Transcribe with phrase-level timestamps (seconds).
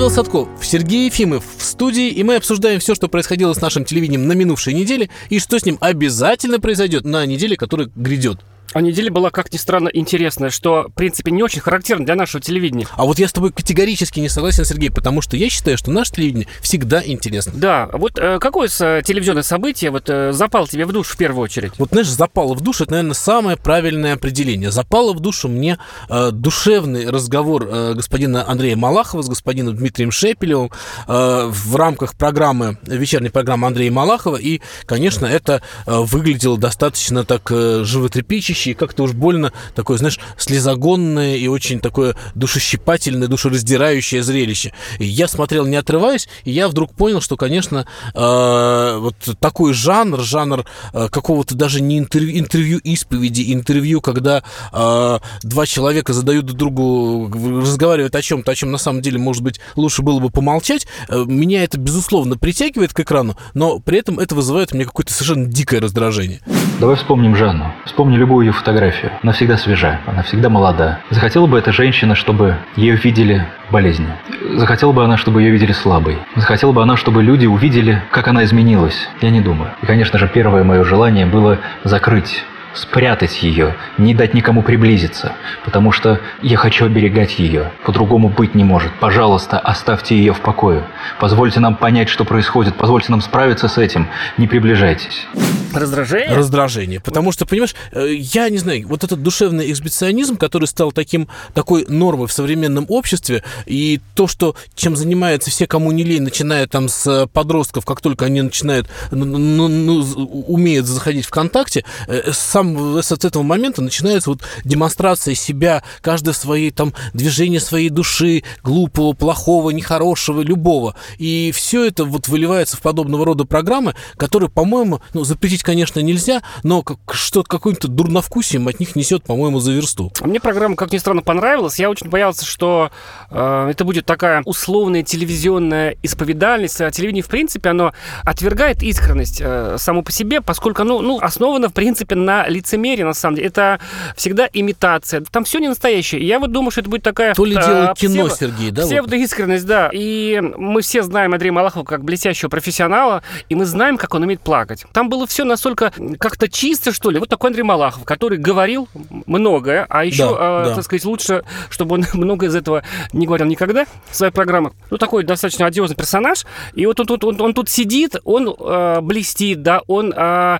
[0.00, 4.26] Павел Садков, Сергей Ефимов в студии, и мы обсуждаем все, что происходило с нашим телевидением
[4.26, 8.40] на минувшей неделе, и что с ним обязательно произойдет на неделе, которая грядет.
[8.72, 12.40] А неделя была, как ни странно, интересная, что, в принципе, не очень характерно для нашего
[12.40, 12.86] телевидения.
[12.92, 16.12] А вот я с тобой категорически не согласен, Сергей, потому что я считаю, что наше
[16.12, 17.52] телевидение всегда интересно.
[17.56, 21.44] Да, вот э, какое э, телевизионное событие вот э, запал тебе в душу в первую
[21.44, 21.72] очередь?
[21.78, 24.70] Вот, знаешь, запало в душу, это, наверное, самое правильное определение.
[24.70, 25.78] Запало в душу мне
[26.08, 30.70] э, душевный разговор э, господина Андрея Малахова с господином Дмитрием Шепелевым
[31.08, 37.50] э, в рамках программы, вечерней программы Андрея Малахова, и, конечно, это э, выглядело достаточно так
[37.50, 44.72] э, животрепещуще, и как-то уж больно такое, знаешь, слезогонное и очень такое душещипательное, душераздирающее зрелище.
[44.98, 50.20] И я смотрел не отрываясь, и я вдруг понял, что, конечно, э, вот такой жанр,
[50.20, 56.56] жанр э, какого-то даже не интервью, интервью исповеди, интервью, когда э, два человека задают друг
[56.70, 60.86] другу, разговаривают о чем-то, о чем на самом деле, может быть, лучше было бы помолчать,
[61.08, 65.12] э, меня это, безусловно, притягивает к экрану, но при этом это вызывает у меня какое-то
[65.12, 66.40] совершенно дикое раздражение.
[66.80, 67.74] Давай вспомним Жанну.
[67.86, 69.12] Вспомни любую ее фотографию.
[69.22, 71.00] Она всегда свежа, она всегда молода.
[71.10, 74.10] Захотела бы эта женщина, чтобы ее видели болезнью.
[74.56, 76.18] Захотела бы она, чтобы ее видели слабой.
[76.36, 79.08] Захотела бы она, чтобы люди увидели, как она изменилась.
[79.20, 79.70] Я не думаю.
[79.82, 82.44] И, конечно же, первое мое желание было закрыть
[82.74, 85.34] спрятать ее, не дать никому приблизиться,
[85.64, 88.92] потому что я хочу оберегать ее, по-другому быть не может.
[89.00, 90.84] Пожалуйста, оставьте ее в покое.
[91.18, 95.26] Позвольте нам понять, что происходит, позвольте нам справиться с этим, не приближайтесь.
[95.72, 96.36] Раздражение?
[96.36, 97.00] Раздражение.
[97.00, 101.86] Потому что, понимаешь, э, я не знаю, вот этот душевный эксбиционизм, который стал таким, такой
[101.88, 106.88] нормой в современном обществе, и то, что чем занимаются все, кому не лень, начиная там
[106.88, 110.00] с подростков, как только они начинают, ну, ну, ну
[110.48, 116.34] умеют заходить в ВКонтакте, э, сам сам с этого момента начинается вот демонстрация себя, каждое
[116.34, 120.94] свои там движение своей души, глупого, плохого, нехорошего, любого.
[121.18, 126.42] И все это вот выливается в подобного рода программы, которые, по-моему, ну, запретить, конечно, нельзя,
[126.62, 130.12] но как, что каким-то дурновкусием от них несет, по-моему, за версту.
[130.20, 131.78] А мне программа, как ни странно, понравилась.
[131.78, 132.90] Я очень боялся, что
[133.30, 136.80] э, это будет такая условная телевизионная исповедальность.
[136.80, 137.92] А телевидение, в принципе, оно
[138.24, 143.14] отвергает искренность э, само по себе, поскольку оно ну, основано, в принципе, на лицемерие, на
[143.14, 143.48] самом деле.
[143.48, 143.80] Это
[144.16, 145.22] всегда имитация.
[145.30, 146.20] Там все не настоящее.
[146.20, 147.34] И я вот думаю, что это будет такая...
[147.34, 148.82] То ли а, дело кино, псевдо, Сергей, да?
[148.82, 149.68] Псевдоискренность, вот?
[149.68, 149.90] да.
[149.92, 154.40] И мы все знаем Андрея Малахова как блестящего профессионала, и мы знаем, как он умеет
[154.40, 154.84] плакать.
[154.92, 157.18] Там было все настолько как-то чисто, что ли.
[157.18, 158.88] Вот такой Андрей Малахов, который говорил
[159.30, 160.74] многое, а еще, да, а, да.
[160.74, 162.82] так сказать, лучше, чтобы он много из этого
[163.12, 164.72] не говорил никогда в своих программах.
[164.90, 166.44] Ну, такой достаточно одиозный персонаж.
[166.74, 170.58] И вот он тут, он, он тут сидит, он э, блестит, да, он э,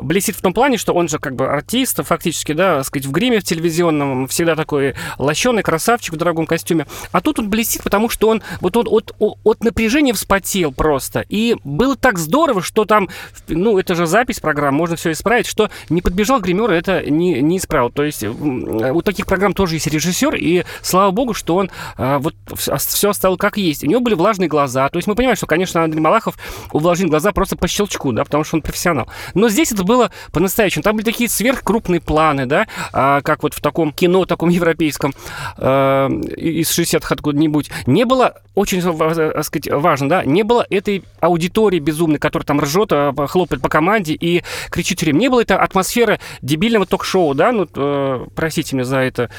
[0.00, 3.40] блестит в том плане, что он же как бы артист, фактически, да, сказать, в гриме
[3.40, 6.86] в телевизионном, всегда такой лощеный красавчик в дорогом костюме.
[7.12, 11.24] А тут он блестит, потому что он вот он от, от напряжения вспотел просто.
[11.28, 13.08] И было так здорово, что там,
[13.48, 17.58] ну, это же запись программ, можно все исправить, что не подбежал гример, это не, не
[17.58, 17.90] исправил.
[17.90, 22.34] То есть у таких программ тоже есть режиссер, и слава богу, что он а, вот
[22.56, 23.84] все оставил как есть.
[23.84, 24.88] У него были влажные глаза.
[24.88, 26.36] То есть мы понимаем, что, конечно, Андрей Малахов
[26.72, 29.08] увлажнил глаза просто по щелчку, да, потому что он профессионал.
[29.34, 30.82] Но здесь это было по-настоящему.
[30.82, 35.14] Там были такие сверхкрупные планы, да, а, как вот в таком кино, таком европейском
[35.56, 37.70] э, из 60-х откуда-нибудь.
[37.86, 42.90] Не было, очень так сказать, важно, да, не было этой аудитории безумной, которая там ржет,
[42.92, 45.18] а, хлопает по команде и кричит время.
[45.18, 47.66] Не было этой атмосферы дебильного ток-шоу, да, ну,
[47.98, 49.30] э, простите меня за это,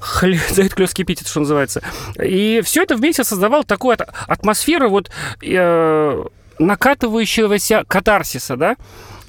[0.50, 1.82] за это клёс эпитет, что называется.
[2.22, 5.10] И все это вместе создавало такую атмосферу вот
[5.42, 6.24] э,
[6.58, 8.76] накатывающегося катарсиса, да,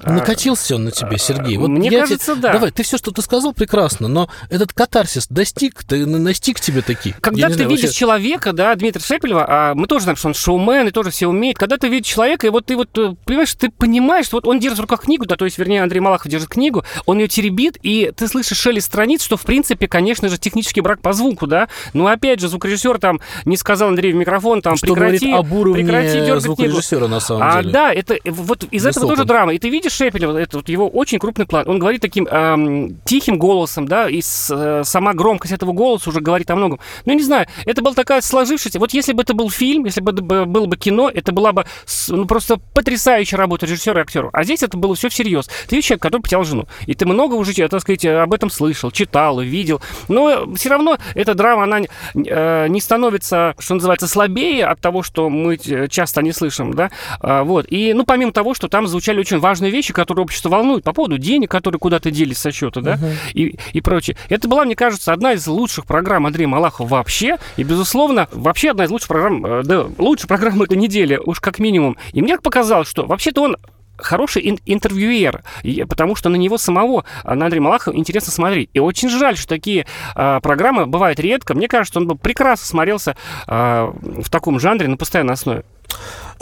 [0.04, 1.56] Накатился он на тебе, Сергей.
[1.56, 2.42] Вот Мне кажется, тебе...
[2.42, 2.52] да.
[2.54, 7.14] Давай, ты все, что ты сказал, прекрасно, но этот катарсис достиг, ты настиг тебе такие.
[7.20, 7.98] Когда ты знаю, видишь вообще...
[7.98, 11.58] человека, да, Дмитрия Шепелева, а мы тоже знаем, что он шоумен и тоже все умеет.
[11.58, 14.58] Когда ты видишь человека, и вот ты вот, э, понимаешь, ты понимаешь, что вот он
[14.58, 17.78] держит в руках книгу, да, то есть, вернее, Андрей Малахов держит книгу, он ее теребит,
[17.82, 21.68] и ты слышишь шелест страниц, что, в принципе, конечно же, технический брак по звуку, да.
[21.92, 25.84] Но, опять же, звукорежиссер там не сказал Андрею в микрофон, там, что прекрати, об уровне
[25.84, 27.14] прекрати звукорежиссера, книгу.
[27.14, 27.70] на самом а, деле.
[27.70, 28.90] А, да, это вот из Высоком.
[28.90, 29.54] этого тоже драма.
[29.54, 31.68] И ты видишь Шепелева, это вот его очень крупный план.
[31.68, 36.20] Он говорит таким эм, тихим голосом, да, и с, э, сама громкость этого голоса уже
[36.20, 36.80] говорит о многом.
[37.04, 38.78] Ну, не знаю, это была такая сложившаяся...
[38.78, 41.64] Вот если бы это был фильм, если бы это было бы кино, это была бы
[42.08, 44.30] ну, просто потрясающая работа режиссера и актера.
[44.32, 45.48] А здесь это было все всерьез.
[45.68, 46.66] Ты человек, который потерял жену.
[46.86, 49.80] И ты много уже, так сказать, об этом слышал, читал, видел.
[50.08, 51.80] Но все равно эта драма, она
[52.14, 55.58] э, не становится, что называется, слабее от того, что мы
[55.88, 56.90] часто не слышим, да.
[57.20, 57.66] А, вот.
[57.68, 60.92] И, ну, помимо того, что там звучали очень важные вещи, вещи, которые общество волнует по
[60.92, 63.32] поводу денег, которые куда-то делись со счета, да, uh-huh.
[63.34, 64.16] и, и прочее.
[64.28, 68.84] Это была, мне кажется, одна из лучших программ Андрея Малахова вообще, и, безусловно, вообще одна
[68.84, 71.96] из лучших программ, э, да, лучшая программа этой недели, уж как минимум.
[72.12, 73.56] И мне показалось, что вообще-то он
[73.96, 75.42] хороший ин- интервьюер,
[75.88, 78.70] потому что на него самого, а, на Андрея Малахова, интересно смотреть.
[78.72, 81.54] И очень жаль, что такие а, программы бывают редко.
[81.54, 85.64] Мне кажется, он бы прекрасно смотрелся а, в таком жанре на постоянной основе.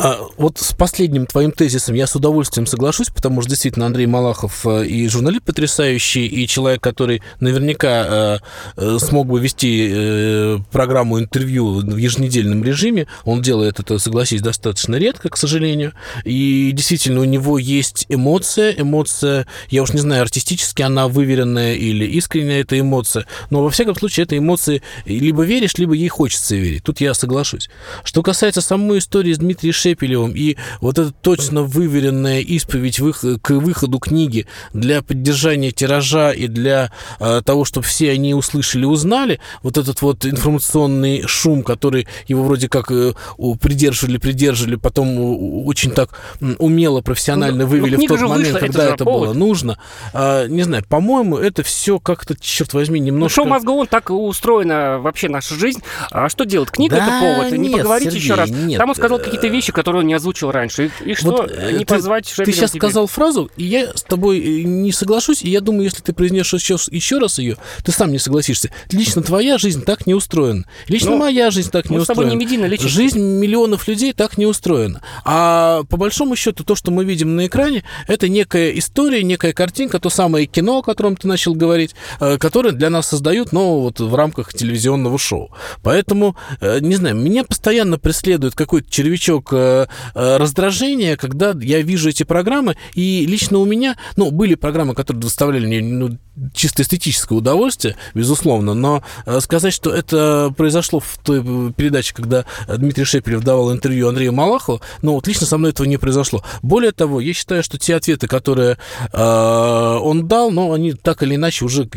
[0.02, 4.64] А, вот с последним твоим тезисом я с удовольствием соглашусь, потому что действительно Андрей Малахов
[4.66, 8.38] э, и журналист потрясающий, и человек, который наверняка э,
[8.78, 13.08] э, смог бы вести программу интервью в еженедельном режиме.
[13.24, 15.92] Он делает это, согласись, достаточно редко, к сожалению.
[16.24, 18.74] И действительно у него есть эмоция.
[18.78, 23.26] Эмоция, я уж не знаю, артистически она выверенная или искренняя эта эмоция.
[23.50, 26.84] Но во всяком случае, этой эмоции либо веришь, либо ей хочется верить.
[26.84, 27.68] Тут я соглашусь.
[28.02, 33.00] Что касается самой истории с Дмитрием Шепелевым, и вот эта точно выверенная исповедь
[33.42, 39.40] к выходу книги для поддержания тиража и для э, того, чтобы все они услышали, узнали,
[39.62, 43.12] вот этот вот информационный шум, который его вроде как э,
[43.60, 46.18] придерживали, придерживали, потом очень так
[46.58, 49.78] умело, профессионально ну, вывели ну, в тот момент, вышла, когда это, это было нужно.
[50.12, 53.40] А, не знаю, по-моему, это все как-то, черт возьми, немножко...
[53.40, 55.82] Ну, шоу мозговон так устроена вообще наша жизнь.
[56.10, 56.70] А что делать?
[56.70, 57.52] Книга да, это повод.
[57.52, 58.50] Нет, не поговорить Сергей, еще раз.
[58.50, 58.78] Нет.
[58.78, 60.90] Там он сказал какие-то вещи, которые он не озвучил раньше.
[61.04, 62.88] И, и что, вот, э, не ты, позвать Шепелева Ты сейчас теперь?
[62.88, 66.52] сказал фразу, и я с тобой э, не соглашусь, и я думаю, если ты произнешь
[66.52, 68.70] еще, еще раз ее, ты сам не согласишься.
[68.90, 70.64] Лично твоя жизнь так не устроена.
[70.88, 72.30] Лично ну, моя жизнь так не устроена.
[72.30, 72.68] не медийно.
[72.78, 75.02] Жизнь миллионов людей так не устроена.
[75.24, 79.98] А по большому счету, то, что мы видим на экране, это некая история, некая картинка,
[79.98, 84.00] то самое кино, о котором ты начал говорить, э, которое для нас создают, но вот
[84.00, 85.50] в рамках телевизионного шоу.
[85.82, 92.76] Поэтому, не знаю, меня постоянно преследует какой-то червячок Э, раздражение, когда я вижу эти программы,
[92.94, 96.18] и лично у меня, ну, были программы, которые доставляли мне ну,
[96.54, 103.04] чисто эстетическое удовольствие, безусловно, но э, сказать, что это произошло в той передаче, когда Дмитрий
[103.04, 106.42] Шепелев давал интервью Андрею Малахову, ну, вот лично со мной этого не произошло.
[106.62, 108.78] Более того, я считаю, что те ответы, которые
[109.12, 111.88] э, он дал, ну, они так или иначе уже,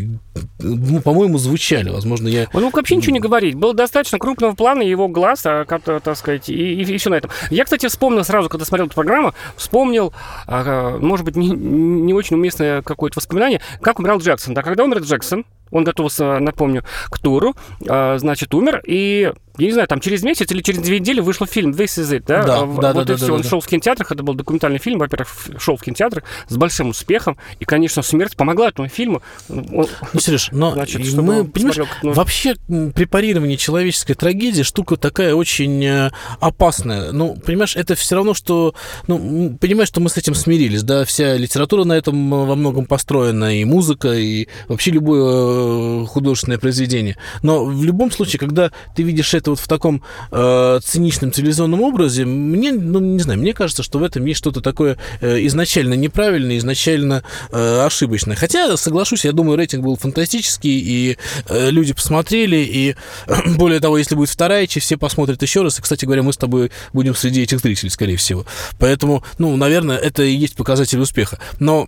[0.60, 1.90] ну, по-моему, звучали.
[1.90, 2.48] Возможно, я...
[2.54, 3.56] Он мог вообще ничего не говорить.
[3.56, 7.32] Было достаточно крупного плана его глаз, а, так сказать, и, и, и все на этом.
[7.54, 10.14] Я, кстати, вспомнил сразу, когда смотрел эту программу, вспомнил,
[10.48, 14.54] а, может быть, не, не очень уместное какое-то воспоминание, как умирал Джексон.
[14.54, 17.56] Да, когда умер Джексон, он готовился, напомню, к туру,
[17.88, 21.46] а, значит, умер, и я не знаю, там через месяц или через две недели вышел
[21.46, 22.42] фильм This is it, да?
[22.44, 23.28] Да, да, вот да, и да, все.
[23.28, 23.50] Да, он да.
[23.50, 25.30] шел в кинотеатрах, это был документальный фильм, во-первых,
[25.60, 29.22] шел в кинотеатрах с большим успехом, и, конечно, смерть помогла этому фильму.
[29.50, 32.14] Он, ну, Сереж, но значит, мы, понимаешь, смотрел, ну...
[32.14, 32.56] вообще
[32.96, 37.12] препарирование человеческой трагедии штука такая очень э, опасная.
[37.12, 38.74] Ну, понимаешь, это все равно, что,
[39.08, 42.86] ну, понимаешь, что мы с этим смирились, да, вся литература на этом э, во многом
[42.86, 47.18] построена, и музыка, и вообще любое э, художественное произведение.
[47.44, 52.26] Но в любом случае, когда ты видишь это вот в таком э, циничном телевизионном образе,
[52.26, 56.58] мне, ну, не знаю, мне кажется, что в этом есть что-то такое э, изначально неправильное,
[56.58, 58.36] изначально э, ошибочное.
[58.36, 61.18] Хотя, соглашусь, я думаю, рейтинг был фантастический, и
[61.48, 62.96] э, люди посмотрели, и
[63.58, 65.80] более того, если будет вторая часть, все посмотрят еще раз.
[65.80, 68.46] И, кстати говоря, мы с тобой будем среди этих зрителей, скорее всего.
[68.80, 71.40] Поэтому, ну, наверное, это и есть показатель успеха.
[71.60, 71.88] Но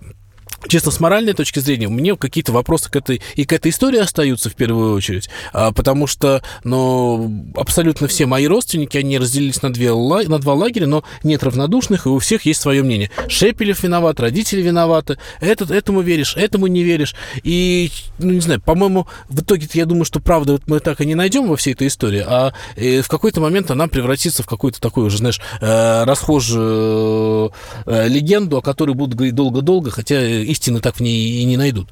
[0.67, 3.99] честно, с моральной точки зрения, у меня какие-то вопросы к этой, и к этой истории
[3.99, 9.71] остаются в первую очередь, а, потому что, ну, абсолютно все мои родственники, они разделились на,
[9.71, 13.11] две, на два лагеря, но нет равнодушных, и у всех есть свое мнение.
[13.27, 19.07] Шепелев виноват, родители виноваты, этот, этому веришь, этому не веришь, и, ну, не знаю, по-моему,
[19.29, 21.87] в итоге я думаю, что правда вот мы так и не найдем во всей этой
[21.87, 27.51] истории, а э, в какой-то момент она превратится в какую-то такую уже, знаешь, э, расхожую
[27.85, 30.21] э, легенду, о которой будут говорить долго-долго, хотя
[30.55, 31.89] истины так в ней и не найдут.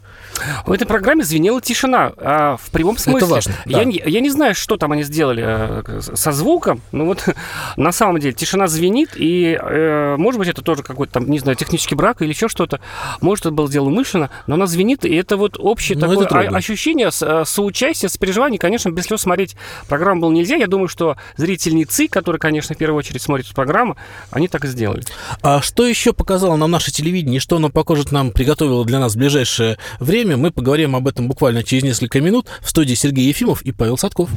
[0.65, 3.17] В этой программе звенела тишина, а в прямом смысле.
[3.19, 3.53] Это важно.
[3.65, 3.81] Да.
[3.81, 7.23] Я, я не знаю, что там они сделали э, со звуком, но вот
[7.77, 11.55] на самом деле тишина звенит, и, э, может быть, это тоже какой-то там, не знаю,
[11.55, 12.79] технический брак или еще что-то.
[13.21, 16.49] Может, это было сделано умышленно, но она звенит, и это вот общее но ну, такое
[16.49, 18.57] ощущение э, соучастия, сопереживания.
[18.57, 19.55] Конечно, без слез смотреть
[19.87, 20.55] программу было нельзя.
[20.55, 23.97] Я думаю, что зрительницы, которые, конечно, в первую очередь смотрят эту программу,
[24.31, 25.03] они так и сделали.
[25.41, 29.13] А что еще показало нам наше телевидение, что оно покажет нам при приготовила для нас
[29.13, 30.37] в ближайшее время.
[30.37, 32.47] Мы поговорим об этом буквально через несколько минут.
[32.61, 34.29] В студии Сергей Ефимов и Павел Садков.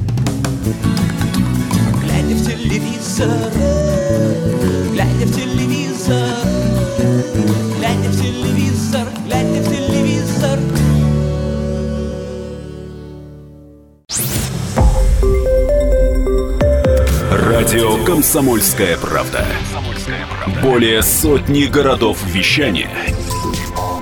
[2.01, 3.27] Глядя в телевизор,
[4.91, 6.29] глядя в телевизор,
[7.77, 10.59] глядя в телевизор, глядя в телевизор.
[17.31, 19.45] Радио «Комсомольская правда».
[20.63, 22.89] Более сотни городов вещания–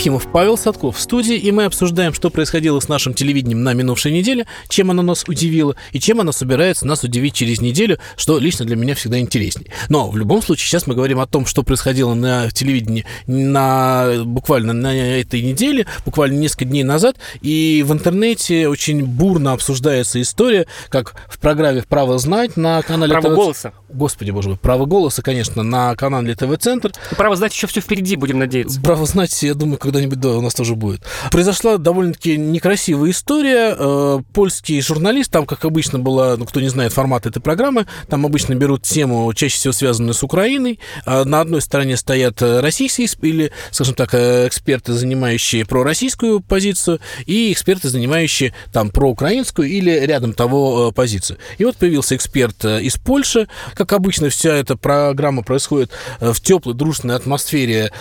[0.00, 4.12] Ефимов, Павел Садков в студии, и мы обсуждаем, что происходило с нашим телевидением на минувшей
[4.12, 8.64] неделе, чем оно нас удивило, и чем оно собирается нас удивить через неделю, что лично
[8.64, 9.66] для меня всегда интересней.
[9.90, 14.72] Но в любом случае, сейчас мы говорим о том, что происходило на телевидении на, буквально
[14.72, 21.14] на этой неделе, буквально несколько дней назад, и в интернете очень бурно обсуждается история, как
[21.28, 23.72] в программе «Право знать» на канале Право ТВ голоса.
[23.90, 28.38] Господи боже мой, «Право голоса», конечно, на канале ТВ-центр, право знать, еще все впереди, будем
[28.38, 28.80] надеяться.
[28.80, 31.02] Право знать, я думаю, когда-нибудь да, у нас тоже будет.
[31.30, 33.74] Произошла довольно-таки некрасивая история.
[33.76, 38.24] Э, Польский журналист, там, как обычно было, ну, кто не знает формат этой программы, там
[38.24, 40.78] обычно берут тему, чаще всего связанную с Украиной.
[41.06, 47.52] Э, На одной стороне стоят э, российские или, скажем так, эксперты, занимающие пророссийскую позицию, и
[47.52, 51.38] эксперты, занимающие там проукраинскую или рядом того позицию.
[51.58, 53.48] И вот появился эксперт из Польши.
[53.74, 57.92] Как обычно, вся эта программа происходит в теплой, дружной атмосфере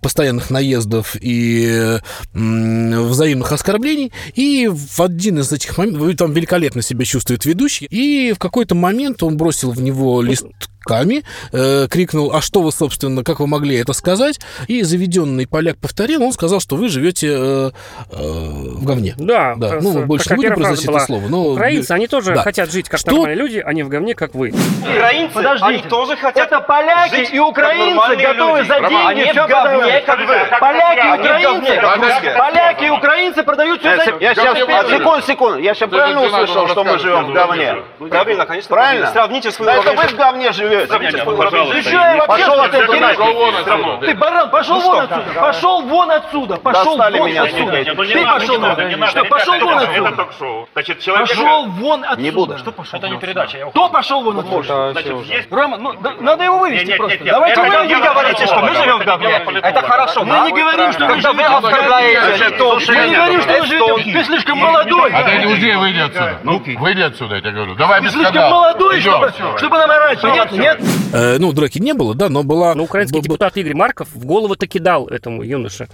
[0.00, 1.31] постоянных наездов и
[2.34, 4.12] м, взаимных оскорблений.
[4.34, 9.22] И в один из этих моментов, там великолепно себя чувствует ведущий, и в какой-то момент
[9.22, 10.46] он бросил в него лист
[10.82, 14.40] ками, э, крикнул, а что вы, собственно, как вы могли это сказать?
[14.68, 17.70] И заведенный поляк повторил, он сказал, что вы живете э,
[18.10, 19.14] э, в говне.
[19.16, 21.28] Да, Да, как- ну, больше как не первая произносить это слово.
[21.28, 21.42] Но...
[21.52, 22.42] Украинцы, они тоже Да.
[22.42, 23.10] хотят жить как Что?
[23.12, 24.52] нормальные люди, они в говне, как вы.
[24.82, 25.66] Украинцы, Подождите.
[25.66, 28.68] они тоже хотят Это поляки жить и украинцы готовы люди.
[28.68, 30.04] за деньги Они всё в говне, продавать.
[30.04, 30.58] как вы.
[30.60, 32.38] Поляки и украинцы.
[32.38, 36.84] Поляки и украинцы продают все за Я сейчас, секунду, секунду, я сейчас правильно услышал, что
[36.84, 37.76] мы живем в говне?
[38.10, 38.68] Правильно, конечно.
[38.68, 39.10] Правильно?
[39.12, 40.71] Сравните Да это вы в говне живете.
[40.72, 44.06] Ты что, я вообще Пошел что, отсюда, вон отсюда.
[44.06, 45.40] Ты баран, пошел вон отсюда.
[45.40, 46.56] Пошел вон отсюда.
[46.56, 47.78] Пошел вон отсюда.
[47.78, 48.04] отсюда.
[48.04, 49.06] Ты пошел вон.
[49.06, 50.26] Что, пошел вон отсюда.
[50.72, 52.22] Пошел вон отсюда.
[52.22, 52.58] Не буду.
[52.58, 52.98] Что пошел?
[52.98, 53.66] Это не передача.
[53.70, 54.94] Кто пошел вон отсюда?
[55.50, 57.24] Рома, ну надо его вывести просто.
[57.24, 59.42] Давайте вы не говорите, что мы живем в говне.
[59.62, 61.82] Это хорошо, Мы не говорим, что вы живете в говне.
[62.88, 64.12] Мы не говорим, что вы живете в говне.
[64.12, 65.12] Ты слишком молодой.
[65.12, 66.38] А ты уйди, выйди отсюда.
[66.42, 67.74] Выйди отсюда, я тебе говорю.
[67.74, 68.62] Давай Ты без слишком скандала.
[68.62, 70.20] молодой, чтобы нам орать.
[70.20, 70.80] Понятно, нет?
[71.12, 72.74] Э, ну, драки не было, да, но была...
[72.74, 75.88] Но украинский б- депутат Игорь Марков в голову таки дал этому юноше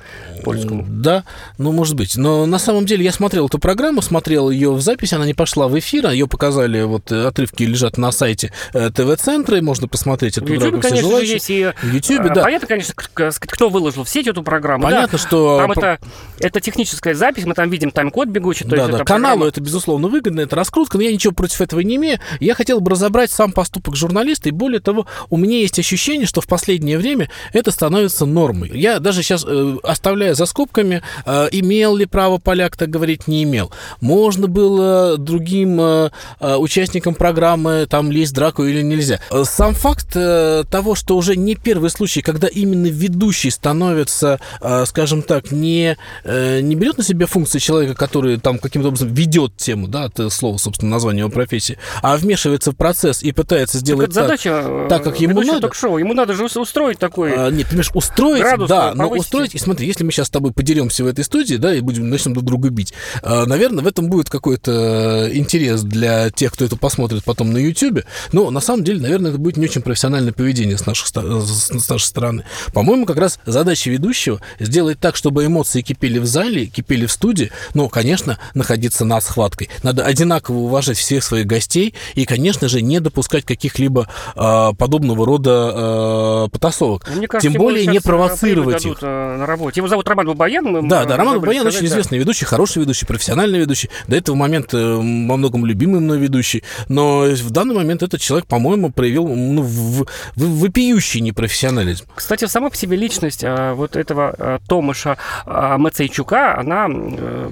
[0.45, 0.85] польскому.
[0.89, 1.25] Да,
[1.59, 2.17] ну, может быть.
[2.17, 5.69] Но на самом деле я смотрел эту программу, смотрел ее в записи, она не пошла
[5.69, 9.89] в эфир, а ее показали, вот э, отрывки лежат на сайте э, ТВ-центра, и можно
[9.89, 11.35] посмотреть эту В драку, все конечно же, желающие.
[11.35, 11.73] есть и...
[11.83, 12.43] В Ютубе, а, да.
[12.45, 14.85] Понятно, конечно, кто выложил в сеть эту программу.
[14.85, 14.91] да.
[14.91, 15.59] Понятно, что...
[15.59, 15.99] Там это,
[16.39, 18.65] это техническая запись, мы там видим тайм-код бегущий.
[18.65, 21.61] то Да, да, это каналу программа- это, безусловно, выгодно, это раскрутка, но я ничего против
[21.61, 22.19] этого не имею.
[22.41, 26.41] Я хотел бы разобрать сам поступок журналиста, и более того, у меня есть ощущение, что
[26.41, 28.71] в последнее время это становится нормой.
[28.75, 33.45] Я даже сейчас, э, оставляя за скобками, э, имел ли право поляк так говорить, не
[33.45, 33.71] имел.
[34.01, 36.11] Можно было другим э,
[36.41, 39.21] э, участникам программы там лезть в драку или нельзя.
[39.31, 44.85] Э, Сам факт э, того, что уже не первый случай, когда именно ведущий становится, э,
[44.87, 49.57] скажем так, не, э, не берет на себя функции человека, который там каким-то образом ведет
[49.57, 53.83] тему, да, это слово, собственно, название его профессии, а вмешивается в процесс и пытается Так
[53.83, 55.61] сделать это так, задача э, так, как ему надо.
[55.61, 55.99] ток-шоу.
[55.99, 57.35] Ему надо же ус- устроить такой...
[57.35, 60.53] А, нет, понимаешь, устроить, Градус да, но устроить, и смотри, если мы сейчас с тобой
[60.53, 64.09] подеремся в этой студии, да, и будем начнем друг друга бить, а, наверное, в этом
[64.09, 69.01] будет какой-то интерес для тех, кто это посмотрит потом на YouTube, но на самом деле,
[69.01, 72.45] наверное, это будет не очень профессиональное поведение с, наших, с нашей стороны.
[72.73, 77.51] По-моему, как раз задача ведущего сделать так, чтобы эмоции кипели в зале, кипели в студии,
[77.75, 79.69] но, конечно, находиться над схваткой.
[79.83, 85.51] Надо одинаково уважать всех своих гостей и, конечно же, не допускать каких-либо а, подобного рода
[85.75, 87.09] а, потасовок.
[87.15, 89.03] Мне кажется, Тем более не э, провоцировать дадут, их.
[89.03, 89.81] э, на работе.
[89.81, 90.89] Его зовут Роман Бабаян.
[90.89, 91.95] Да, э, да, Роман Бабаян очень сказать, да.
[91.95, 93.91] известный ведущий, хороший ведущий, профессиональный ведущий.
[94.07, 96.63] До этого момента э, во многом любимый мной ведущий.
[96.89, 102.05] Но в данный момент этот человек, по-моему, проявил ну, в- в- вопиющий непрофессионализм.
[102.15, 105.17] Кстати, сама по себе личность вот этого Томаша
[105.47, 107.51] Мацейчука, она э,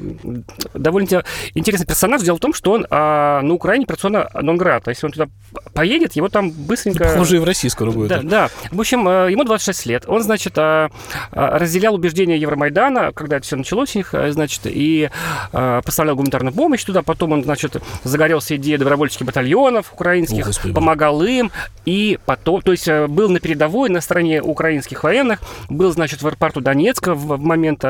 [0.74, 1.24] довольно те-
[1.54, 2.22] интересный персонаж.
[2.22, 4.90] Дело в том, что он на Украине персона нон-грата.
[4.90, 5.26] Если он туда
[5.74, 7.04] поедет, его там быстренько...
[7.04, 8.08] Похоже, и в России скоро будет.
[8.08, 8.50] Да, да.
[8.70, 10.04] В общем, э, ему 26 лет.
[10.06, 10.88] Он, значит, э,
[11.32, 15.10] э, разделял убеждения Евромайдана, когда это все началось у них, значит, и
[15.52, 17.02] поставлял гуманитарную помощь туда.
[17.02, 20.74] Потом он, значит, загорелся идеей добровольческих батальонов украинских, О, Господи.
[20.74, 21.50] помогал им.
[21.84, 26.60] И потом, то есть был на передовой, на стороне украинских военных, был, значит, в аэропорту
[26.60, 27.84] Донецка в в момент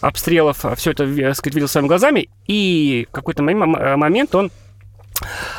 [0.00, 0.64] обстрелов.
[0.76, 2.28] Все это, так сказать, видел своими глазами.
[2.46, 4.50] И в какой-то мом- момент он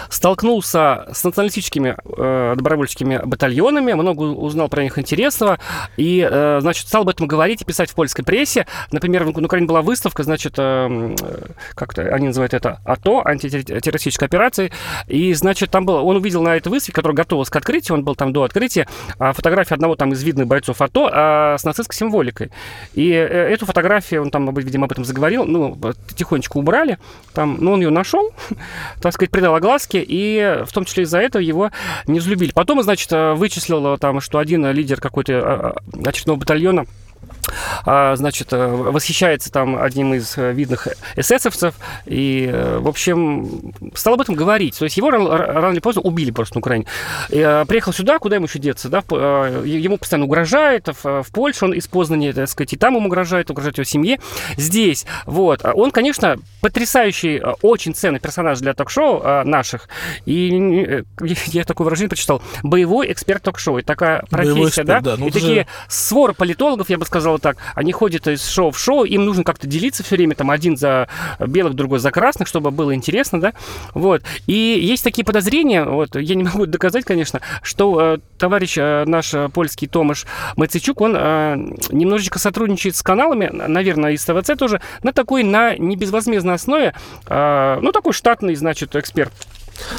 [0.09, 5.59] столкнулся с националистическими э, добровольческими батальонами, много узнал про них интересного,
[5.97, 8.65] и, э, значит, стал об этом говорить и писать в польской прессе.
[8.91, 11.45] Например, в- Украине была выставка, значит, э, э,
[11.75, 14.71] как-то они называют это АТО, антитеррористической операции,
[15.07, 18.15] и, значит, там было, он увидел на этой выставке, которая готовилась к открытию, он был
[18.15, 18.87] там до открытия,
[19.19, 22.51] а, фотографию одного там из видных бойцов АТО а, с нацистской символикой.
[22.93, 25.77] И э, эту фотографию, он там, видимо, об этом заговорил, ну,
[26.15, 26.97] тихонечко убрали,
[27.33, 28.31] там, ну, он ее нашел,
[29.01, 31.71] так сказать, придал огласке, и в том числе из-за этого его
[32.05, 32.51] не взлюбили.
[32.51, 36.85] Потом, значит, э, вычислил э, там, что один лидер какой-то э, э, очередного батальона
[38.15, 44.21] значит, э, восхищается там одним из э, видных эсэсовцев, и, э, в общем, стал об
[44.21, 44.77] этом говорить.
[44.77, 46.85] То есть его рано, рано или поздно убили просто на Украине.
[47.29, 51.73] И, приехал сюда, куда ему еще деться, да, ему постоянно угрожает, в, в Польшу он
[51.73, 54.19] из Познани, так сказать, и там ему угрожает, угрожает его семье.
[54.57, 59.87] Здесь, вот, А он, конечно, потрясающий, очень ценный персонаж для ток-шоу наших,
[60.25, 61.03] и
[61.47, 65.29] я такое выражение прочитал, боевой эксперт ток-шоу, и такая профессия, эксперт, да, да, ну и
[65.29, 69.03] это же- такие свора политологов, я бы сказал так, они ходят из шоу в шоу,
[69.03, 71.07] им нужно как-то делиться все время, там один за
[71.39, 73.53] белых, другой за красных, чтобы было интересно, да,
[73.93, 74.21] вот.
[74.45, 79.33] И есть такие подозрения, вот, я не могу доказать, конечно, что э, товарищ э, наш
[79.33, 81.55] э, польский Томаш Мацичук, он э,
[81.89, 86.93] немножечко сотрудничает с каналами, наверное, из ТВЦ тоже, на такой, на небезвозмездной основе,
[87.27, 89.33] э, ну, такой штатный, значит, эксперт.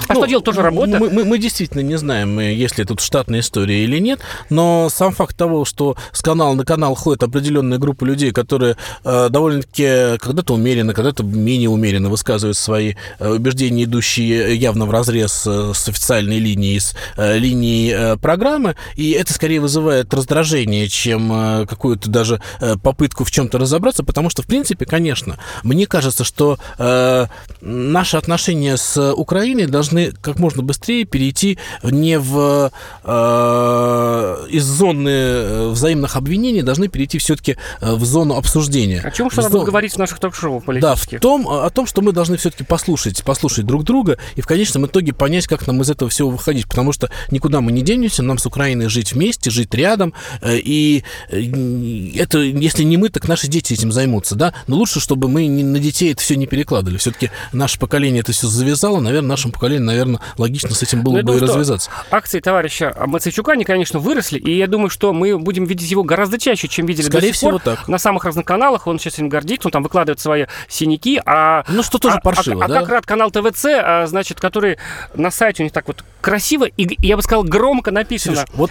[0.08, 0.99] А Ну, что делать, тоже работа.
[0.99, 4.20] Мы, мы- мы действительно не знаем, э, есть ли тут штатная история или нет,
[4.50, 9.28] но сам факт того, что с канала на канал ходит определенная группа людей, которые э,
[9.30, 15.72] довольно-таки когда-то умеренно, когда-то менее умеренно высказывают свои э, убеждения, идущие явно в разрез э,
[15.74, 21.66] с официальной линией, с э, линией э, программы, и это скорее вызывает раздражение, чем э,
[21.66, 26.59] какую-то даже э, попытку в чем-то разобраться, потому что, в принципе, конечно, мне кажется, что
[26.79, 27.26] э,
[27.61, 32.70] наши отношения с Украиной должны как можно быстрее перейти не в
[33.04, 39.00] э, из зоны э, взаимных обвинений, должны перейти все-таки в зону обсуждения.
[39.00, 42.02] О чем что надо зон- говорить в наших ток-шоу да, в том, о том, что
[42.02, 45.90] мы должны все-таки послушать, послушать друг друга и в конечном итоге понять, как нам из
[45.90, 49.74] этого всего выходить, потому что никуда мы не денемся, нам с Украиной жить вместе, жить
[49.74, 54.76] рядом, э, и э, это, если не мы, так наши дети этим займутся, да, но
[54.76, 59.00] лучше, чтобы мы на детей это все не перекладывали, все-таки наше поколение это все завязало,
[59.00, 61.90] наверное, нашему поколению, наверное, логично с этим Ну, было я бы и развязаться.
[62.11, 66.38] Акции товарища Мацейчука, они, конечно, выросли, и я думаю, что мы будем видеть его гораздо
[66.38, 67.61] чаще, чем видели Скорее до сих пор.
[67.61, 67.88] всего, так.
[67.88, 71.64] На самых разных каналах он сейчас этим гордится, он там выкладывает свои синяки, а...
[71.68, 72.81] Ну, что тоже а- паршиво, а, а да?
[72.81, 74.79] как рад канал ТВЦ, а, значит, который
[75.14, 78.37] на сайте у них так вот красиво и, я бы сказал, громко написано.
[78.37, 78.71] Сереж, вот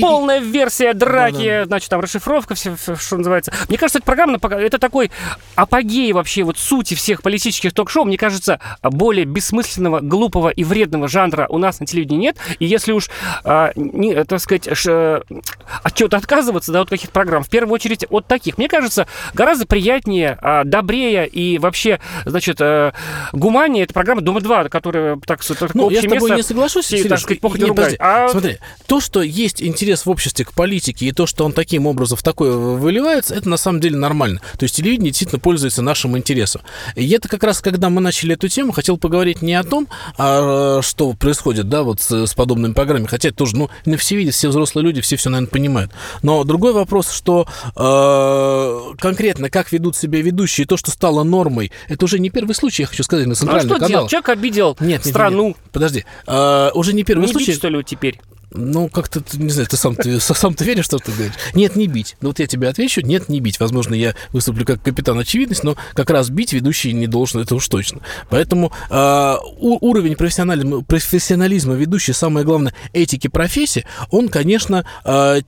[0.00, 1.64] Полная версия драки, Да-да.
[1.66, 3.52] значит, там расшифровка, все, что называется.
[3.68, 5.10] Мне кажется, эта программа, это такой
[5.54, 8.04] апогей вообще вот сути всех политических ток-шоу.
[8.04, 12.36] Мне кажется, более бессмысленного, глупого и вредного жанра у нас на телевидении нет.
[12.58, 13.08] И если уж,
[13.44, 15.40] а, не, э, так сказать, ш- э,
[15.82, 19.66] от чего-то отказываться, да, от каких-то программ, в первую очередь от таких, мне кажется, гораздо
[19.66, 22.92] приятнее, а, добрее и вообще, значит, э,
[23.32, 27.10] гуманнее эта программа «Дома-2», которая, так сказать, Ну, я с тобой не соглашусь, всей, Сереж,
[27.10, 27.96] так сказать, похоть не, ругать.
[27.98, 31.86] А Смотри, то, что есть интерес в обществе к политике, и то, что он таким
[31.86, 34.40] образом в такое выливается, это на самом деле нормально.
[34.58, 36.62] То есть телевидение действительно пользуется нашим интересом.
[36.94, 40.80] И это как раз, когда мы начали эту тему, хотел поговорить не о том, а,
[40.82, 44.34] что происходит, да, вот с, с подобными программами, хотя это тоже, ну, не все видят,
[44.34, 45.92] все взрослые люди, все все, наверное, понимают.
[46.22, 52.04] Но другой вопрос, что э, конкретно как ведут себя ведущие, то, что стало нормой, это
[52.04, 53.88] уже не первый случай, я хочу сказать, на Ну, а что каналах.
[53.88, 54.10] делать?
[54.10, 55.48] Человек обидел Нет, нет, нет, страну.
[55.48, 55.56] нет.
[55.72, 56.04] Подожди.
[56.26, 57.46] А, уже не первый Не случай.
[57.52, 58.20] бить, что ли, теперь?
[58.50, 61.34] Ну, как-то, не знаю, ты сам, ты сам ты веришь, что ты говоришь?
[61.54, 62.16] Нет, не бить.
[62.20, 63.60] Ну, вот я тебе отвечу, нет, не бить.
[63.60, 67.68] Возможно, я выступлю как капитан очевидность, но как раз бить ведущий не должен, это уж
[67.68, 68.00] точно.
[68.30, 75.38] Поэтому у- уровень профессионализма, профессионализма ведущий, самое главное, этики профессии, он, конечно, а,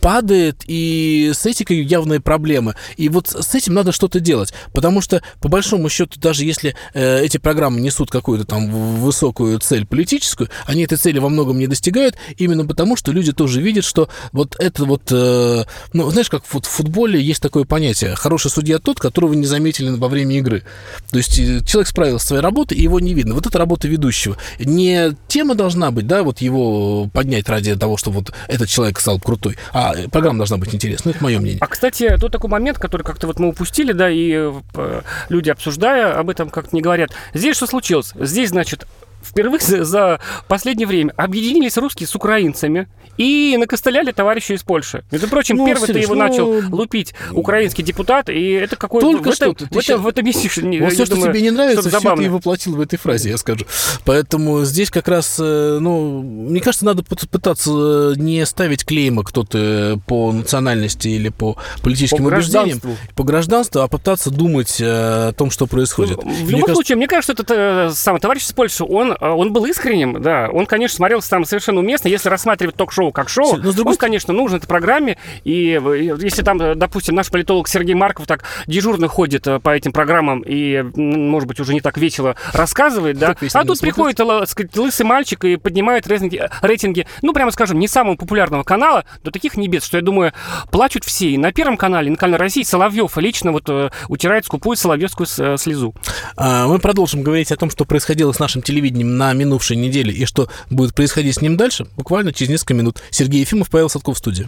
[0.00, 2.74] падает, и с этикой явные проблемы.
[2.96, 7.22] И вот с этим надо что-то делать, потому что, по большому счету, даже если э,
[7.24, 12.16] эти программы несут какую-то там высокую цель политическую, они этой цели во многом не достигают,
[12.36, 16.66] именно потому, что люди тоже видят, что вот это вот, э, ну, знаешь, как вот
[16.66, 20.62] в футболе есть такое понятие, хороший судья тот, которого не заметили во время игры.
[21.10, 23.34] То есть э, человек справился со своей работой, и его не видно.
[23.34, 24.36] Вот это работа ведущего.
[24.58, 29.20] Не тема должна быть, да, вот его поднять ради того, чтобы вот этот человек стал
[29.20, 31.12] крутой, а программа должна быть интересной.
[31.12, 31.58] Это мое мнение.
[31.60, 36.18] А, кстати, тут такой момент, который как-то вот мы упустили, да, и э, люди, обсуждая
[36.18, 37.10] об этом, как-то не говорят.
[37.34, 38.12] Здесь что случилось?
[38.14, 38.86] Здесь, значит,
[39.28, 45.04] впервые за, за последнее время объединились русские с украинцами и накостыляли товарища из Польши.
[45.10, 49.06] Между прочим, Ну, первый-то его ну, начал лупить украинский депутат, и это какой-то...
[49.10, 49.68] Только в этом, что-то.
[49.68, 50.48] Ты в, щас- в этом месте,
[50.80, 53.38] Вот все, что думаю, тебе не нравится, все ты и воплотил в этой фразе, я
[53.38, 53.66] скажу.
[54.04, 60.00] Поэтому здесь как раз, э, ну, мне кажется, надо пыт- пытаться не ставить клейма кто-то
[60.06, 62.96] по национальности или по политическим По убеждениям, гражданству.
[63.16, 66.22] по гражданству, а попытаться думать э, о том, что происходит.
[66.22, 69.52] В Мне любом кажется, случае, мне кажется, этот э, самый товарищ из Польши, он, он
[69.52, 70.48] был искренним, да.
[70.52, 72.08] Он, конечно, смотрелся там совершенно уместно.
[72.08, 75.18] Если рассматривать ток-шоу как шоу, Но с другой он, конечно, нужен этой программе.
[75.44, 79.70] И э, если там, э, допустим, наш политолог Сергей Марков так дежурно ходит э, по
[79.70, 83.36] этим программам и, может быть, уже не так весело рассказывает, да.
[83.54, 87.88] А тут приходит сказать, лысый мальчик и поднимает рейтинги, э, рейтинги, ну, прямо скажем, не
[87.88, 90.32] самого популярного канала, до таких небес, что, я думаю,
[90.70, 91.30] плачут все.
[91.30, 95.26] И на Первом канале, и на канале России Соловьев лично вот э, утирает скупую соловьевскую
[95.38, 95.94] э, слезу.
[96.36, 100.24] а, мы продолжим говорить о том, что происходило с нашим телевидением на минувшей неделе и
[100.24, 103.02] что будет происходить с ним дальше, буквально через несколько минут.
[103.10, 104.46] Сергей Ефимов, Павел Садков в студии.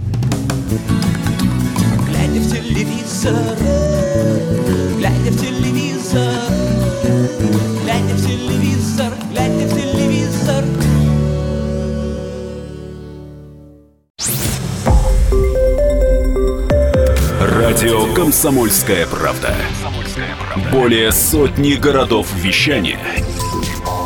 [2.09, 3.35] Глядя в телевизор,
[4.99, 6.35] глядя в телевизор,
[7.85, 10.65] глядя в телевизор, глядя в телевизор.
[17.41, 19.55] Радио «Комсомольская правда».
[20.73, 22.99] Более сотни городов вещания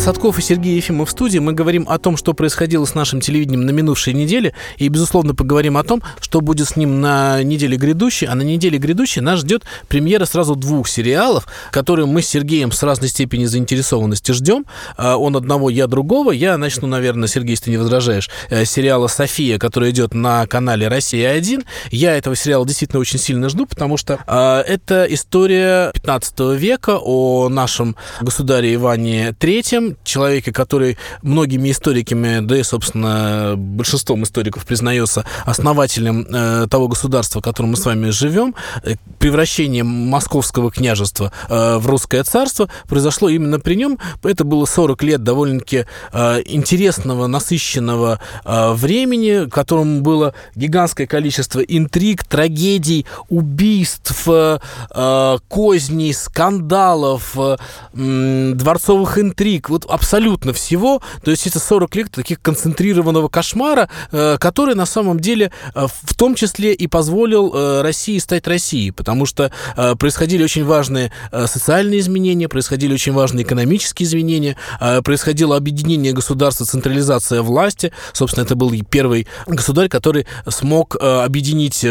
[0.00, 1.38] Садков и Сергей Ефимов в студии.
[1.40, 4.54] Мы говорим о том, что происходило с нашим телевидением на минувшей неделе.
[4.78, 8.26] И, безусловно, поговорим о том, что будет с ним на неделе грядущей.
[8.26, 12.82] А на неделе грядущей нас ждет премьера сразу двух сериалов, которые мы с Сергеем с
[12.82, 14.64] разной степени заинтересованности ждем.
[14.96, 16.30] А, Он одного, я другого.
[16.30, 20.88] Я начну, наверное, Сергей, если ты не возражаешь, э, сериала «София», который идет на канале
[20.88, 21.66] «Россия-1».
[21.90, 27.50] Я этого сериала действительно очень сильно жду, потому что а, это история 15 века о
[27.50, 36.26] нашем государе Иване III, человеке, который многими историками, да и, собственно, большинством историков признается основателем
[36.28, 38.54] э, того государства, в котором мы с вами живем.
[38.82, 43.98] Э, Превращение московского княжества э, в русское царство произошло именно при нем.
[44.22, 52.24] Это было 40 лет довольно-таки э, интересного, насыщенного э, времени, котором было гигантское количество интриг,
[52.24, 54.58] трагедий, убийств, э,
[54.90, 57.56] э, козней, скандалов, э,
[57.92, 61.00] дворцовых интриг, вот абсолютно всего.
[61.24, 66.14] То есть это 40 лет таких концентрированного кошмара, э, который на самом деле э, в
[66.14, 69.52] том числе и позволил э, России стать Россией, потому что
[69.98, 74.56] происходили очень важные социальные изменения, происходили очень важные экономические изменения,
[75.04, 77.92] происходило объединение государства, централизация власти.
[78.12, 81.84] Собственно, это был первый государь, который смог объединить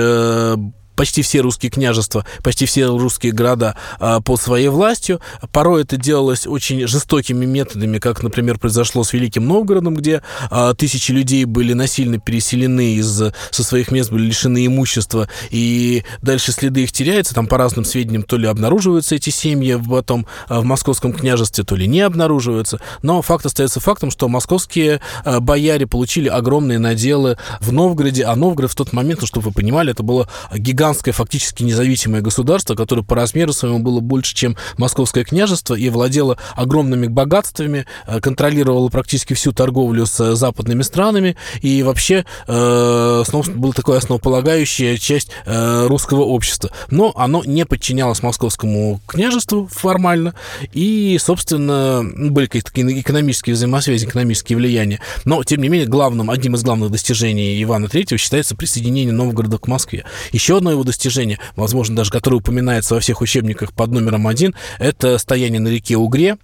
[1.00, 5.22] почти все русские княжества, почти все русские города а, под своей властью.
[5.54, 11.14] Порой это делалось очень жестокими методами, как, например, произошло с Великим Новгородом, где а, тысячи
[11.14, 16.92] людей были насильно переселены из, со своих мест, были лишены имущества, и дальше следы их
[16.92, 17.34] теряются.
[17.34, 21.78] Там, по разным сведениям, то ли обнаруживаются эти семьи потом а, в московском княжестве, то
[21.78, 22.82] ли не обнаруживаются.
[23.04, 25.00] Но факт остается фактом, что московские
[25.40, 29.92] бояре получили огромные наделы в Новгороде, а Новгород в тот момент, ну, чтобы вы понимали,
[29.92, 35.24] это было гигантское христианское, фактически независимое государство, которое по размеру своему было больше, чем Московское
[35.24, 42.26] княжество, и владело огромными богатствами, э, контролировало практически всю торговлю с западными странами, и вообще
[42.48, 43.24] э,
[43.56, 46.72] была такая основополагающая часть э, русского общества.
[46.90, 50.34] Но оно не подчинялось Московскому княжеству формально,
[50.74, 55.00] и, собственно, были какие-то экономические взаимосвязи, экономические влияния.
[55.26, 59.68] Но, тем не менее, главным, одним из главных достижений Ивана III считается присоединение Новгорода к
[59.68, 60.06] Москве.
[60.32, 65.18] Еще одно его достижение, возможно, даже которое упоминается во всех учебниках под номером один, это
[65.18, 66.38] стояние на реке Угре,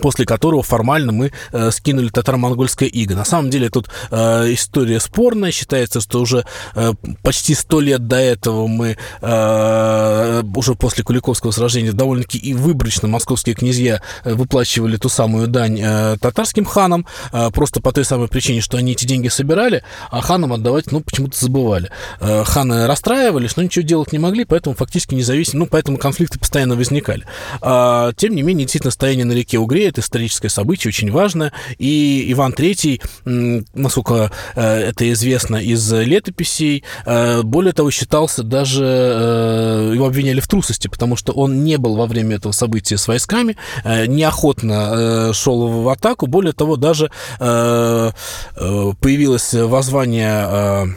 [0.00, 3.14] после которого формально мы э, скинули татаро-монгольское иго.
[3.14, 5.50] На самом деле тут э, история спорная.
[5.50, 6.44] Считается, что уже
[6.74, 6.92] э,
[7.22, 13.54] почти сто лет до этого мы, э, уже после Куликовского сражения, довольно-таки и выборочно московские
[13.54, 18.60] князья э, выплачивали ту самую дань э, татарским ханам, э, просто по той самой причине,
[18.60, 21.90] что они эти деньги собирали, а ханам отдавать, ну, почему-то забывали.
[22.20, 26.74] Э, ханы расстраивались, но ничего делать не могли, поэтому фактически независимо, ну, поэтому конфликты постоянно
[26.74, 27.24] возникали.
[27.62, 31.52] Э, тем не менее, действительно, стояние на реке Угре это историческое событие, очень важное.
[31.78, 39.90] И Иван III, насколько э, это известно из летописей, э, более того, считался даже, э,
[39.94, 43.56] его обвиняли в трусости, потому что он не был во время этого события с войсками,
[43.84, 47.10] неохотно шел в атаку, более того, даже
[47.40, 50.94] появилось воззвание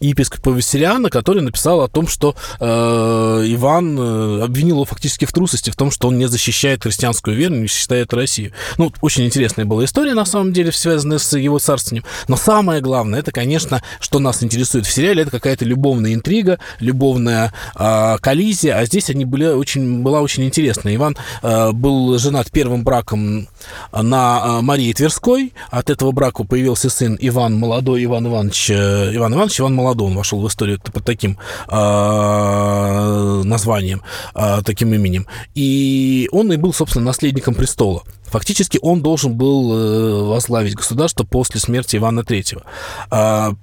[0.00, 5.70] епископа Виссариана, который написал о том, что э, Иван э, обвинил его фактически в трусости,
[5.70, 8.52] в том, что он не защищает христианскую веру, не защищает Россию.
[8.78, 12.04] Ну, очень интересная была история, на самом деле, связанная с его царствованием.
[12.28, 17.52] Но самое главное, это, конечно, что нас интересует в сериале, это какая-то любовная интрига, любовная
[17.74, 20.94] э, коллизия, а здесь они были очень, была очень интересная.
[20.94, 23.48] Иван э, был женат первым браком
[23.92, 29.34] на э, Марии Тверской, от этого брака появился сын Иван, молодой Иван Иванович, э, Иван
[29.34, 34.02] Иванович, Иван Молодой, он вошел в историю под таким э, названием,
[34.34, 35.26] э, таким именем.
[35.54, 38.02] И он и был, собственно, наследником престола.
[38.24, 43.56] Фактически он должен был э, возглавить государство после смерти Ивана III.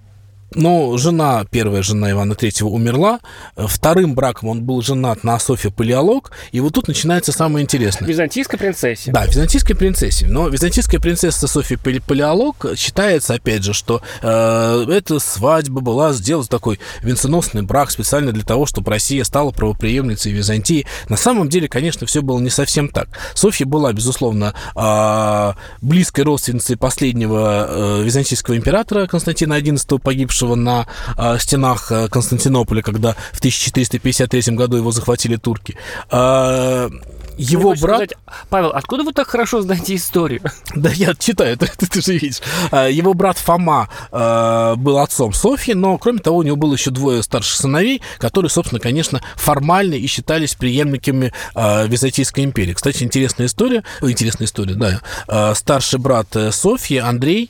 [0.55, 3.19] Но жена, первая жена Ивана III умерла.
[3.55, 6.31] Вторым браком он был женат на Софье Палеолог.
[6.51, 8.07] И вот тут начинается самое интересное.
[8.07, 9.11] Византийской принцессе.
[9.11, 10.27] Да, византийской принцессе.
[10.27, 16.79] Но византийская принцесса Софья Палеолог считается, опять же, что э, эта свадьба была сделана такой
[17.01, 20.85] венценосный брак специально для того, чтобы Россия стала правоприемницей Византии.
[21.09, 23.07] На самом деле, конечно, все было не совсем так.
[23.33, 30.85] Софья была, безусловно, э, близкой родственницей последнего э, византийского императора Константина XI, погибшего погибшего на
[31.17, 35.75] э, стенах э, Константинополя, когда в 1453 году его захватили турки.
[36.11, 36.89] Э,
[37.35, 37.95] его Мне брат...
[37.95, 38.13] Сказать,
[38.49, 40.41] Павел, откуда вы так хорошо знаете историю?
[40.75, 42.41] Да, я читаю, ты, ты, ты же видишь.
[42.71, 47.23] Его брат Фома э, был отцом Софьи, но, кроме того, у него было еще двое
[47.23, 52.73] старших сыновей, которые, собственно, конечно, формально и считались преемниками э, Византийской империи.
[52.73, 55.01] Кстати, интересная история, интересная история, да.
[55.27, 57.49] Э, старший брат Софьи, Андрей,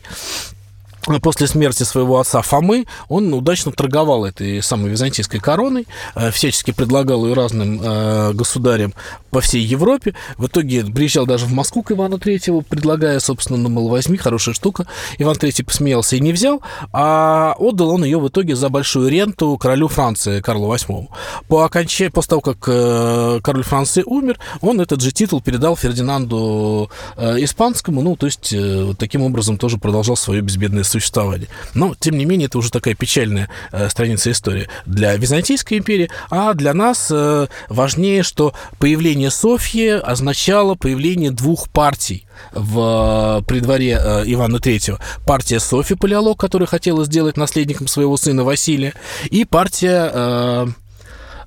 [1.22, 7.26] после смерти своего отца Фомы он удачно торговал этой самой византийской короной, э, всячески предлагал
[7.26, 8.94] ее разным э, государям
[9.34, 10.14] по всей Европе.
[10.38, 14.56] В итоге приезжал даже в Москву к Ивану Третьему, предлагая, собственно, ну, мол, возьми, хорошая
[14.56, 14.88] штука.
[15.18, 16.62] Иван Третий посмеялся и не взял,
[16.94, 21.08] а отдал он ее в итоге за большую ренту королю Франции Карлу VIII.
[21.48, 26.90] По окончании, после того, как э, король Франции умер, он этот же титул передал Фердинанду
[27.18, 28.54] Испанскому, ну, то есть
[28.98, 31.48] таким образом тоже продолжал свое безбедное существования.
[31.74, 36.54] Но, тем не менее, это уже такая печальная э, страница истории для Византийской империи, а
[36.54, 44.24] для нас э, важнее, что появление Софьи означало появление двух партий в э, придворе э,
[44.26, 45.00] Ивана III.
[45.26, 48.94] Партия Софьи Палеолог, которая хотела сделать наследником своего сына Василия,
[49.30, 50.68] и партия э,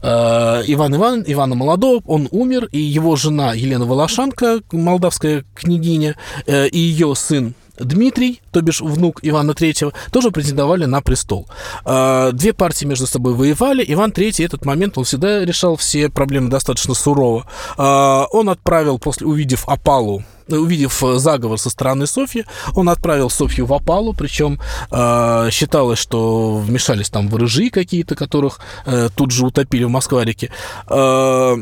[0.03, 6.79] э Иван Иван, Ивана Молодого, он умер, и его жена Елена Волошанка, молдавская княгиня, и
[6.79, 11.47] ее сын Дмитрий, то бишь внук Ивана III, тоже претендовали на престол.
[11.85, 13.85] А, две партии между собой воевали.
[13.87, 17.47] Иван III этот момент, он всегда решал все проблемы достаточно сурово.
[17.77, 23.75] А, он отправил, после увидев опалу, увидев заговор со стороны Софьи, он отправил Софью в
[23.75, 24.61] опалу, причем
[24.91, 30.51] э, считалось, что вмешались там ворыжи какие-то, которых э, тут же утопили в Москварике.
[30.89, 31.57] Э,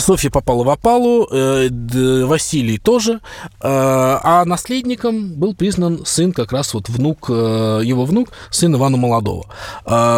[0.00, 1.68] Софья попала в опалу, э,
[2.24, 3.18] Василий тоже, э,
[3.62, 9.46] а наследником был признан сын, как раз вот внук, э, его внук, сын Ивана Молодого.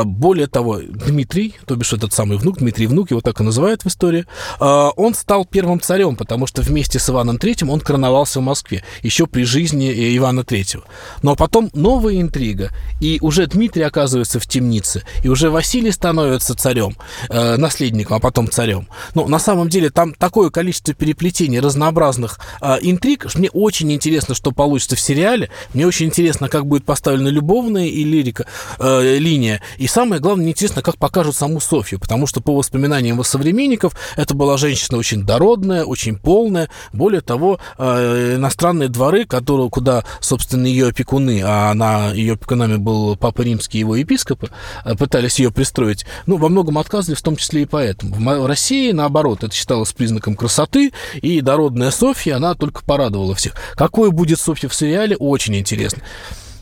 [0.05, 3.87] Более того, Дмитрий, то бишь этот самый внук, Дмитрий внук, его так и называют в
[3.87, 4.27] истории,
[4.61, 9.27] он стал первым царем, потому что вместе с Иваном Третьим он короновался в Москве, еще
[9.27, 10.85] при жизни Ивана Третьего.
[11.23, 16.97] Но потом новая интрига, и уже Дмитрий оказывается в темнице, и уже Василий становится царем,
[17.29, 18.89] наследником, а потом царем.
[19.15, 24.53] Но на самом деле там такое количество переплетений разнообразных э, интриг, мне очень интересно, что
[24.53, 28.47] получится в сериале, мне очень интересно, как будет поставлена любовная и лирика,
[28.79, 33.17] э, линия, и самое главное, мне интересно, как покажут саму Софью, потому что по воспоминаниям
[33.17, 39.71] его современников, это была женщина очень дородная, очень полная, более того, э, иностранные дворы, которые,
[39.71, 44.51] куда, собственно, ее опекуны, а она, ее опекунами был Папа Римский его епископы,
[44.99, 48.15] пытались ее пристроить, ну, во многом отказывали, в том числе и поэтому.
[48.15, 53.55] В России, наоборот, это считалось признаком красоты, и дородная Софья, она только порадовала всех.
[53.75, 56.03] Какой будет Софья в сериале, очень интересно.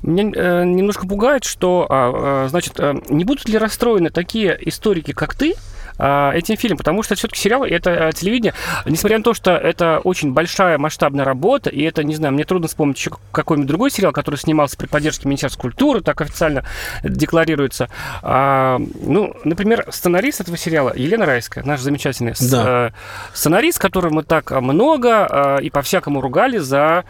[0.03, 5.13] Меня э, немножко пугает, что, а, а, значит, э, не будут ли расстроены такие историки,
[5.13, 5.55] как ты,
[5.99, 8.55] этим фильмом, потому что все-таки сериал это э, телевидение,
[8.85, 12.69] несмотря на то, что это очень большая масштабная работа, и это, не знаю, мне трудно
[12.69, 16.65] вспомнить еще какой-нибудь другой сериал, который снимался при поддержке Министерства культуры, так официально
[17.03, 17.89] декларируется.
[18.23, 22.89] А, ну, например, сценарист этого сериала Елена Райская, наш замечательный Да.
[22.89, 22.91] э,
[23.35, 27.05] сценарист, которого мы так много э, и по-всякому ругали за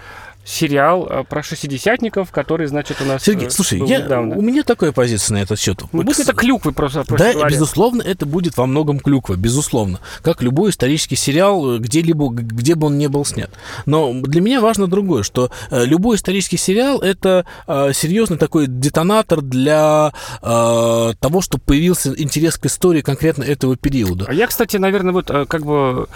[0.46, 4.36] сериал э, про шестидесятников, который, значит, у нас Сергей, э, слушай, я, недавно.
[4.36, 5.82] у меня такая позиция на этот счет.
[5.92, 7.50] Ну, будет это клюквы просто, просто Да, говоря.
[7.50, 9.98] безусловно, это будет во многом клюква, безусловно.
[10.22, 13.50] Как любой исторический сериал, э, где-либо, где бы он ни был снят.
[13.86, 21.40] Но для меня важно другое, что любой исторический сериал это серьезный такой детонатор для того,
[21.40, 24.26] чтобы появился интерес к истории конкретно этого периода.
[24.28, 26.08] А я, кстати, наверное, вот как бы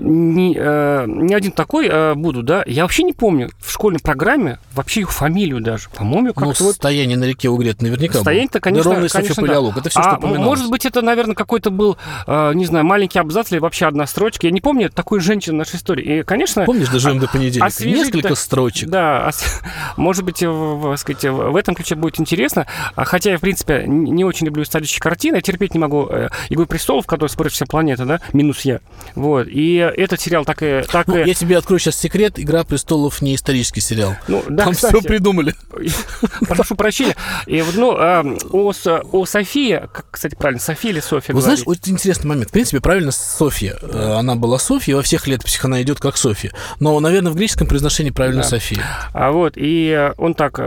[0.00, 2.62] не, э, не один такой э, буду, да.
[2.66, 5.88] Я вообще не помню в школьной программе вообще их фамилию даже.
[5.90, 9.80] По-моему, Ну, как-то вот состояние на реке Угрет наверняка Состояние-то, конечно, да, конечно, Софья да.
[9.80, 10.46] Это все, а, что упоминалось.
[10.46, 14.46] может быть, это, наверное, какой-то был, э, не знаю, маленький абзац или вообще одна строчка.
[14.46, 16.20] Я не помню такой женщины в нашей истории.
[16.20, 16.64] И, конечно...
[16.64, 17.66] Помнишь, доживем до понедельника?
[17.66, 18.88] освежить-то- Несколько строчек.
[18.88, 19.60] Да, ос-
[19.96, 22.66] может быть, в, в- сказать, в этом ключе будет интересно.
[22.94, 25.36] А Хотя я, в принципе, не очень люблю исторические картины.
[25.36, 28.80] Я терпеть не могу э, «Игру престолов», в которой спорит вся планета, да, минус я.
[29.14, 29.46] Вот.
[29.50, 30.82] И этот сериал так и...
[30.90, 31.26] Так Ну, и...
[31.26, 32.38] я тебе открою сейчас секрет.
[32.38, 34.16] Игра престолов не исторический сериал.
[34.28, 34.92] Ну, да, Там кстати.
[34.94, 35.54] все придумали.
[36.48, 37.16] Прошу прощения.
[37.46, 38.72] И, ну, э, о,
[39.12, 42.50] о Софии, как, кстати, правильно, София или София Вот знаешь, очень интересный момент.
[42.50, 43.76] В принципе, правильно Софья.
[43.82, 46.52] Э, Она была Софья, во всех летописях она идет как Софья.
[46.80, 48.48] Но, наверное, в греческом произношении правильно Да.
[48.48, 48.84] София.
[49.12, 50.60] А вот, и э, он так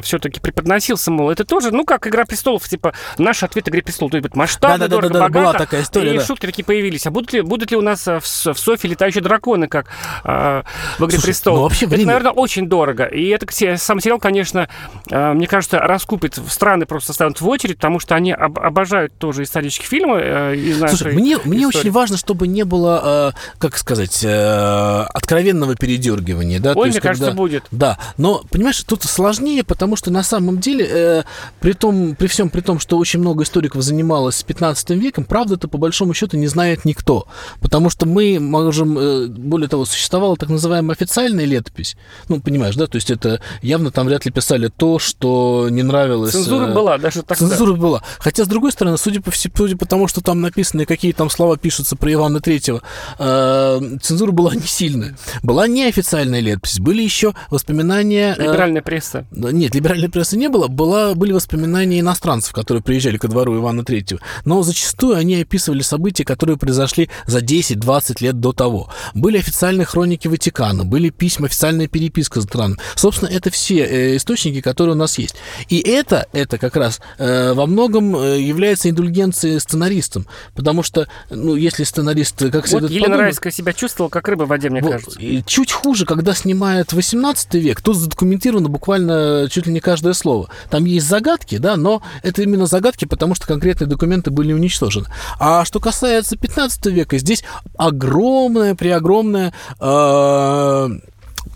[0.00, 4.18] все-таки преподносился, мол, это тоже, ну, как «Игра престолов», типа, наш ответ «Игре престолов», то
[4.18, 6.24] есть масштабно, Да-да-да-да-да, дорого, была богато, такая история, и да.
[6.24, 7.06] шутки такие появились.
[7.06, 9.86] А будут ли, будут ли у нас э, в, в Софии летающие драконы, как
[10.24, 10.62] э,
[10.98, 11.58] в «Игре Слушай, престолов»?
[11.58, 13.04] ну, вообще это, время- наверное, очень дорого.
[13.04, 13.46] И это,
[13.78, 14.68] сам сериал, конечно,
[15.10, 19.42] э, мне кажется, раскупит, страны просто станут в очередь, потому что они об- обожают тоже
[19.44, 23.76] исторические фильмы э, из нашей Слушай, мне, мне очень важно, чтобы не было, э, как
[23.78, 26.60] сказать, э, откровенного передергивания.
[26.60, 26.74] Да?
[26.74, 27.64] То Ой, есть, мне кажется, когда- будет.
[27.70, 31.22] Да, но, понимаешь, тут сложнее, потому что на самом деле, э,
[31.60, 35.78] при, том, при всем при том, что очень много историков занималось 15 веком, правда-то по
[35.78, 37.26] большому счету не знает никто.
[37.60, 41.96] Потому что мы можем, э, более того, существовала так называемая официальная летопись.
[42.28, 46.32] Ну, понимаешь, да, то есть это явно там вряд ли писали то, что не нравилось.
[46.32, 47.46] Цензура э, была даже тогда.
[47.46, 48.02] Цензура была.
[48.18, 51.12] Хотя, с другой стороны, судя по, всему, судя по тому, что там написано, и какие
[51.12, 52.82] там слова пишутся про Ивана Третьего,
[53.18, 55.16] э, цензура была не сильная.
[55.42, 56.80] Была неофициальная летопись.
[56.80, 58.34] Были еще воспоминания...
[58.38, 59.26] э, Либеральная пресса.
[59.30, 60.68] Нет, либеральной прессы не было.
[60.68, 64.20] Была, были воспоминания иностранцев, которые приезжали ко двору Ивана Третьего.
[64.44, 68.88] Но зачастую они описывали события, которые произошли за 10-20 лет до того.
[69.14, 72.78] Были официальные хроники Ватикана, были письма, официальная переписка с странами.
[72.94, 75.36] Собственно, это все э, источники, которые у нас есть.
[75.68, 80.26] И это, это как раз э, во многом э, является индульгенцией сценаристам.
[80.54, 84.44] Потому что, ну, если сценарист как Вот следует Елена подумать- Райская себя чувствовала как рыба
[84.44, 85.20] в воде, мне вот, кажется.
[85.20, 90.48] и чуть хуже, когда снимают 18 век, тут задокументировано буквально чуть ли не каждое слово.
[90.70, 95.06] Там есть загадки, да, но это именно загадки, потому что конкретные документы были уничтожены.
[95.38, 97.44] А что касается 15 века, здесь
[97.76, 98.25] огромное,
[98.74, 100.88] преогромное э,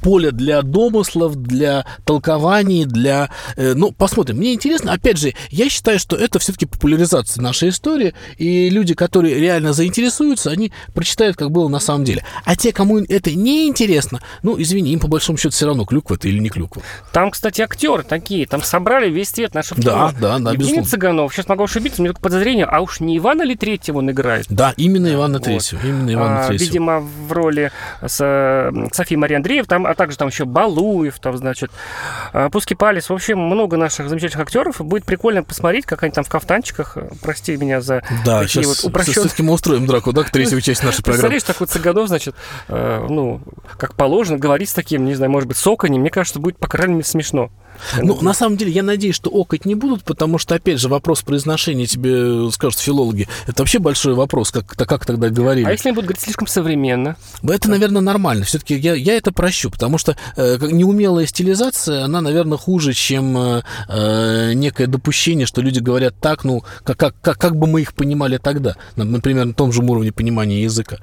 [0.01, 3.31] поле для домыслов, для толкований, для...
[3.57, 4.37] э, ну, посмотрим.
[4.39, 9.39] Мне интересно, опять же, я считаю, что это все-таки популяризация нашей истории, и люди, которые
[9.39, 12.25] реально заинтересуются, они прочитают, как было на самом деле.
[12.45, 16.15] А те, кому это не интересно, ну, извини, им по большому счету все равно, клюква
[16.15, 16.83] это или не клюква.
[17.13, 20.85] Там, кстати, актеры такие, там собрали весь цвет нашего Да, да, да, Евгений безусловно.
[20.91, 24.11] Цыганов, сейчас могу ошибиться, у меня только подозрение, а уж не Ивана ли Третьего он
[24.11, 24.47] играет?
[24.49, 25.45] Да, именно Ивана Вот.
[25.45, 26.67] Третьего, именно Ивана А, Третьего.
[26.67, 31.37] видимо, в роли с э, Софией Марии Андреев, там, а также там еще Балуев, там,
[31.37, 31.70] значит,
[32.33, 33.09] а, Пуски Палец.
[33.11, 34.81] В общем, много наших замечательных актеров.
[34.81, 36.96] Будет прикольно посмотреть, как они там в кафтанчиках.
[36.96, 39.14] э, Прости меня за Да, такие сейчас вот упрощенные.
[39.26, 41.31] все-таки мы устроим драку, да, к третьей части нашей программы.
[41.31, 42.35] Представляешь, такой Цыганов, значит,
[42.68, 43.40] э, ну,
[43.76, 46.00] как положено, говорить с таким, не знаю, может быть, соконем.
[46.00, 47.50] Мне кажется, будет, по крайней мере, смешно.
[48.03, 51.23] Ну, на самом деле, я надеюсь, что окать не будут, потому что, опять же, вопрос
[51.23, 53.29] произношения тебе скажут филологи.
[53.47, 55.67] Это вообще большой вопрос, как, как тогда говорили.
[55.67, 57.17] А если они будут говорить слишком современно?
[57.42, 58.44] Это, наверное, нормально.
[58.44, 63.63] Все-таки я, я это прощу, потому что э, неумелая стилизация, она, наверное, хуже, чем э,
[63.88, 67.94] э, некое допущение, что люди говорят так, ну, как, как, как, как бы мы их
[67.94, 70.98] понимали тогда, на- например, на том же уровне понимания языка.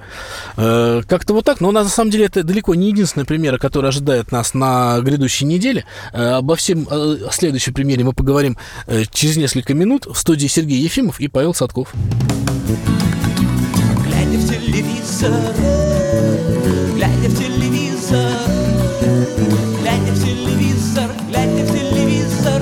[0.57, 4.31] Э, как-то вот так, но на самом деле это далеко не единственный пример, который ожидает
[4.31, 5.85] нас на грядущей неделе.
[6.13, 8.57] Э, обо всем э, о следующем примере мы поговорим
[8.87, 11.93] э, через несколько минут в студии Сергей Ефимов и Павел Садков.
[14.05, 15.31] Глядя в телевизор,
[16.95, 18.31] глядя в телевизор,
[19.81, 22.61] глядя в телевизор, глядя в телевизор.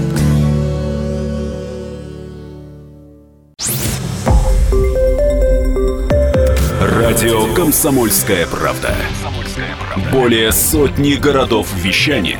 [6.81, 8.95] Радио «Комсомольская правда».
[10.11, 12.39] Более сотни городов вещания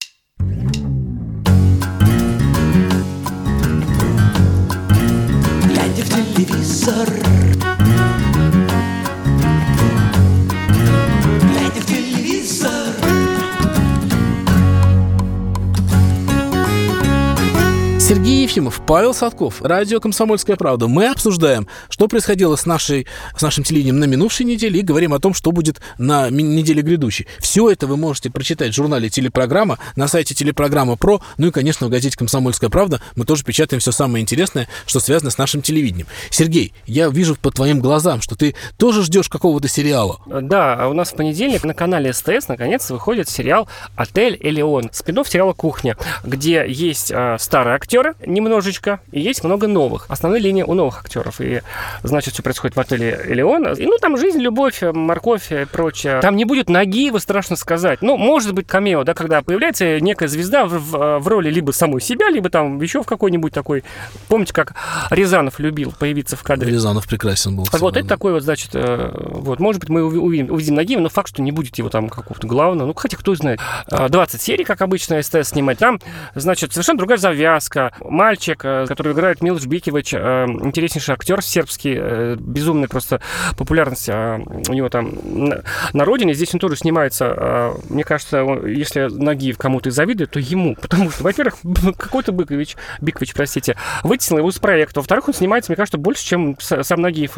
[18.91, 20.89] Павел Садков, радио «Комсомольская правда».
[20.89, 25.19] Мы обсуждаем, что происходило с, нашей, с нашим телевидением на минувшей неделе и говорим о
[25.19, 27.25] том, что будет на неделе грядущей.
[27.39, 31.87] Все это вы можете прочитать в журнале «Телепрограмма», на сайте «Телепрограмма Про», ну и, конечно,
[31.87, 36.07] в газете «Комсомольская правда» мы тоже печатаем все самое интересное, что связано с нашим телевидением.
[36.29, 40.19] Сергей, я вижу по твоим глазам, что ты тоже ждешь какого-то сериала.
[40.25, 45.23] Да, а у нас в понедельник на канале СТС наконец выходит сериал «Отель Элеон», спин
[45.23, 48.80] сериала «Кухня», где есть э, старые актеры немножечко
[49.11, 50.05] и есть много новых.
[50.09, 51.41] Основная линия у новых актеров.
[51.41, 51.61] И,
[52.03, 53.73] значит, все происходит в отеле Элеон.
[53.73, 56.19] И, ну, там жизнь, любовь, э, морковь и прочее.
[56.21, 58.01] Там не будет Нагиева, страшно сказать.
[58.01, 62.01] Ну, может быть, камео, да, когда появляется некая звезда в, в- в роли либо самой
[62.01, 63.83] себя, либо там еще в какой-нибудь такой...
[64.27, 64.73] Помните, как
[65.09, 66.71] Рязанов любил появиться в кадре?
[66.71, 67.65] Рязанов прекрасен был.
[67.71, 68.15] Вот это да.
[68.15, 71.41] такой вот, значит, э, вот, может быть, мы уви- увидим, увидим Нагиева, но факт, что
[71.41, 73.59] не будет его там какого-то главного, ну, хотя кто знает.
[73.89, 75.77] А, 20 серий, как обычно, СТС снимать.
[75.79, 75.99] Там,
[76.35, 77.91] значит, совершенно другая завязка.
[78.01, 83.21] Мальчик, э, который играет Милош Бикевич, э, интереснейший актер сербский, э, безумная просто
[83.57, 86.33] популярность у него там на, родине.
[86.33, 91.23] Здесь он тоже снимается, мне кажется, если Нагиев кому-то и завидует, то ему, потому что,
[91.23, 91.55] во-первых,
[91.97, 94.99] какой-то Быкович, Бикович, простите, вытеснил его из проекта.
[94.99, 97.37] Во-вторых, он снимается, мне кажется, больше, чем с- сам Нагиев.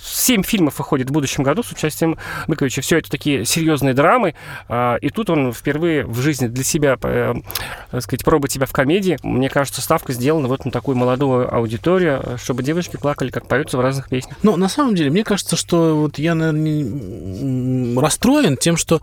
[0.00, 2.82] Семь фильмов выходит в будущем году с участием Быковича.
[2.82, 4.34] Все это такие серьезные драмы.
[5.00, 9.18] И тут он впервые в жизни для себя, так сказать, пробует себя в комедии.
[9.22, 13.76] Мне кажется, ставка сделана вот на такую молодую аудиторию, э, чтобы девочки плакали, как поются
[13.76, 14.36] в разных песнях.
[14.42, 19.00] Ну, на самом деле, мне кажется, что вот я, наверное, расстроен тем, что,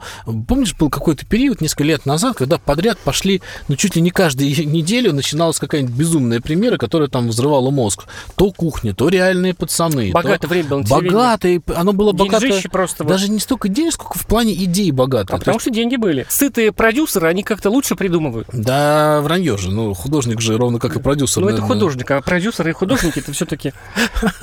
[0.47, 4.49] помнишь, был какой-то период несколько лет назад, когда подряд пошли, ну, чуть ли не каждую
[4.67, 8.05] неделю начиналась какая-нибудь безумная премьера, которая там взрывала мозг.
[8.35, 10.11] То кухня, то реальные пацаны.
[10.11, 10.47] Богатое то...
[10.47, 10.85] время было на.
[10.87, 12.61] Богатое, оно было богатое.
[12.71, 13.09] Просто вот.
[13.09, 15.35] Даже не столько денег, сколько в плане идей богатое.
[15.35, 16.25] А То потому есть- что деньги были.
[16.29, 18.47] Сытые продюсеры, они как-то лучше придумывают.
[18.51, 19.71] Да, вранье же.
[19.71, 21.26] Ну, художник же ровно как и продюсер.
[21.35, 21.67] Ну, это наверное.
[21.67, 23.73] художник, а продюсеры и художники это все-таки.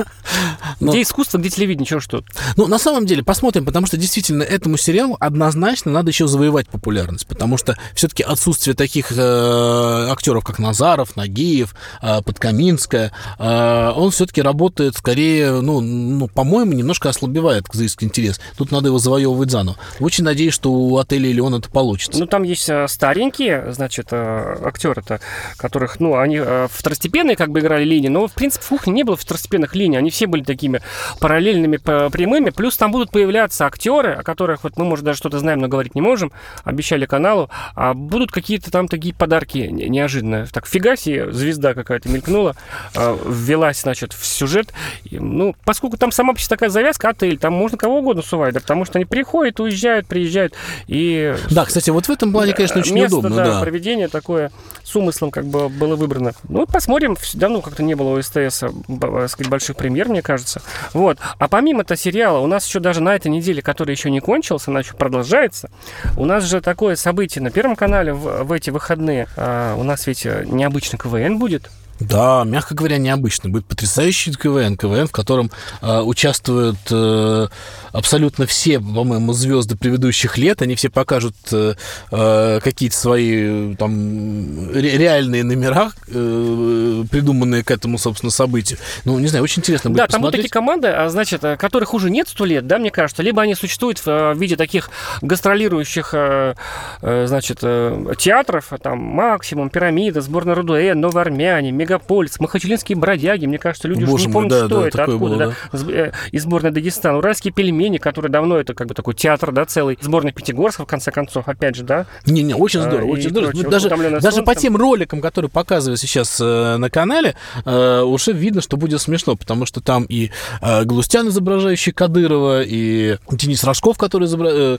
[0.80, 2.24] Где искусство, где телевидение, чего что.
[2.56, 7.26] Ну, на самом деле, посмотрим, потому что действительно этому сериалу однозначно надо еще завоевать популярность,
[7.26, 14.42] потому что все-таки отсутствие таких э, актеров, как Назаров, Нагиев, э, Подкаминская, э, он все-таки
[14.42, 18.40] работает скорее, ну, ну, по-моему, немножко ослабевает зрительский интерес.
[18.56, 19.76] Тут надо его завоевывать заново.
[20.00, 22.18] Очень надеюсь, что у отеля Леон это получится.
[22.18, 25.20] Ну, там есть старенькие, значит, актеры-то,
[25.56, 29.02] которых, ну, они э, второстепенные как бы играли линии, но, в принципе, в кухне не
[29.02, 29.96] было второстепенных линий.
[29.96, 30.80] Они все были такими
[31.20, 32.50] параллельными, прямыми.
[32.50, 35.94] Плюс там будут появляться актеры, о которых вот мы, может, даже что-то знаем, но говорить
[35.94, 36.32] не можем.
[36.64, 37.50] Обещали каналу.
[37.74, 40.46] А будут какие-то там такие подарки не- неожиданные.
[40.46, 42.56] Так, фига себе, звезда какая-то мелькнула,
[42.94, 44.72] э, ввелась, значит, в сюжет.
[45.10, 48.60] Ну, поскольку там сама по себе такая завязка, отель, там можно кого угодно сувать, да,
[48.60, 50.54] потому что они приходят, уезжают, приезжают.
[50.86, 53.60] И Да, кстати, вот в этом плане, конечно, очень место, удобно, да, да.
[53.60, 54.50] проведение такое
[54.82, 56.32] с умыслом как бы было выбрано.
[56.48, 57.16] Ну, посмотрим.
[57.34, 60.62] Давно как-то не было у СТС б- так сказать, больших премьер, мне кажется.
[60.92, 61.18] Вот.
[61.38, 64.70] А помимо этого сериала, у нас еще даже на этой неделе, который еще не кончился,
[64.70, 65.70] она еще продолжается,
[66.16, 69.28] у нас же такое событие на Первом канале в, в эти выходные.
[69.36, 71.70] А, у нас ведь э, необычный КВН будет.
[72.00, 73.50] Да, мягко говоря, необычно.
[73.50, 74.76] Будет потрясающий КВН.
[74.76, 77.46] КВН, в котором э, участвуют э,
[77.92, 80.60] абсолютно все, по-моему, звезды предыдущих лет.
[80.62, 81.74] Они все покажут э,
[82.10, 88.78] э, какие-то свои там ре- реальные номера, э, придуманные к этому, собственно, событию.
[89.04, 90.42] Ну, не знаю, очень интересно будет Да, там будут посмотреть.
[90.42, 93.54] такие команды, а, значит, э, которых уже нет сто лет, да, мне кажется, либо они
[93.54, 94.90] существуют в э, виде таких
[95.22, 96.54] гастролирующих, э,
[97.00, 103.88] значит, э, театров, там Максимум, Пирамида, Сборная Рудуэ, Новые Армяне, Мегаполис, Махачелинские бродяги, мне кажется,
[103.88, 106.42] люди Боже уже не помнят, да, что да, это, откуда, было, да, С- э, из
[106.42, 110.84] сборной Дагестана, Уральские пельмени, которые давно это как бы такой театр, да, целый, сборная Пятигорска,
[110.84, 113.50] в конце концов, опять же, да, Не-не, очень А, здорово, и очень здорово.
[113.50, 113.70] прочее.
[113.70, 114.62] Даже, «Утомленное даже по солнцем».
[114.62, 119.66] тем роликам, которые показывают сейчас э, на канале, э, уже видно, что будет смешно, потому
[119.66, 120.30] что там и
[120.62, 124.78] э, Галустян, изображающий Кадырова, и Денис Рожков, который изобра-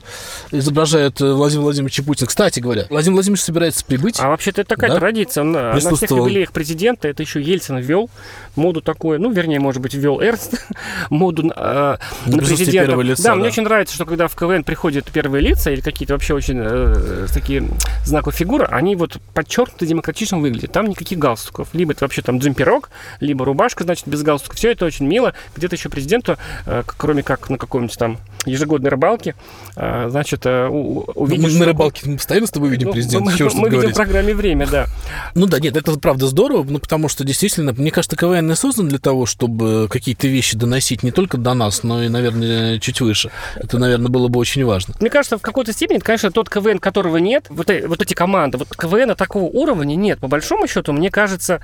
[0.50, 2.26] изображает э, Владимир Владимирович Путин.
[2.26, 4.16] Кстати говоря, Владимир Владимирович собирается прибыть.
[4.20, 4.96] А вообще-то это такая Да?
[4.98, 5.42] традиция.
[5.42, 8.10] Он, на всех юбилеях президента это еще Ельцин ввел
[8.54, 10.66] моду такую, ну, вернее, может быть, ввел Эрнст
[11.10, 12.94] моду э, На президента.
[13.00, 13.48] лица, да, мне да.
[13.48, 17.68] очень нравится, что когда в КВН приходят первые лица или какие-то вообще очень э, такие
[18.04, 20.72] знаковые фигуры, они вот подчеркнуто демократично выглядят.
[20.72, 21.68] Там никаких галстуков.
[21.72, 22.90] Либо это вообще там джемперок,
[23.20, 24.56] либо рубашка, значит, без галстука.
[24.56, 25.34] Все это очень мило.
[25.56, 26.36] Где-то еще президенту,
[26.66, 29.34] э, кроме как на каком-нибудь там ежегодной рыбалке,
[29.76, 31.52] э, значит, э, Ну, увидишь...
[31.52, 33.24] мы на рыбалке мы постоянно с тобой видим Ну, президента.
[33.24, 34.86] мы, ж тут мы видим в программе «Время», да.
[35.34, 38.98] Ну да, нет, это правда здорово, ну потому что действительно, мне кажется, КВН создан для
[38.98, 43.30] того, чтобы какие-то вещи доносить не только до нас, но и, наверное, чуть выше.
[43.56, 44.94] Это, наверное, было бы очень важно.
[45.00, 48.14] Мне кажется, в какой-то степени, это, конечно, тот КВН, которого нет, вот, э- вот эти
[48.14, 50.18] команды, вот КВН такого уровня нет.
[50.20, 51.60] По большому счету, мне кажется,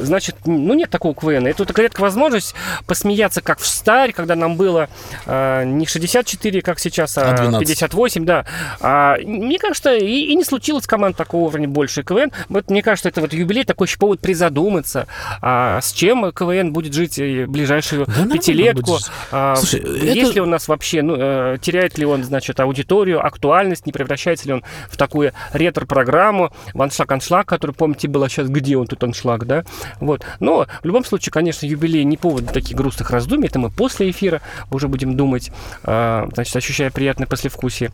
[0.00, 1.46] значит, ну нет такого КВН.
[1.46, 2.54] Это вот редкая возможность
[2.86, 4.88] посмеяться, как в старь, когда нам было
[5.26, 7.60] не 64, как сейчас, А а 12.
[7.66, 8.44] 58, да.
[8.80, 12.32] А, мне кажется, и, и не случилось команд такого уровня больше КВН.
[12.48, 15.06] Вот мне кажется, это вот юбилей такой еще повод призадуматься,
[15.42, 18.98] а, с чем КВН будет жить э, ближайшую нормально пятилетку.
[19.30, 23.24] А, Слушай, есть это- ли у нас вообще, ну, э, теряет ли он, значит, аудиторию,
[23.24, 28.76] актуальность, не превращается ли он в такую ретро-программу, в аншлаг-аншлаг, который, помните, было сейчас, где
[28.76, 29.64] он тут аншлаг, да?
[30.00, 30.24] Вот.
[30.40, 34.10] Но в любом случае, конечно, юбилей не повод для таких грустных раздумий, это мы после
[34.10, 35.50] эфира уже будем думать,
[35.84, 37.90] а, значит, ощущая приятное послевкусие.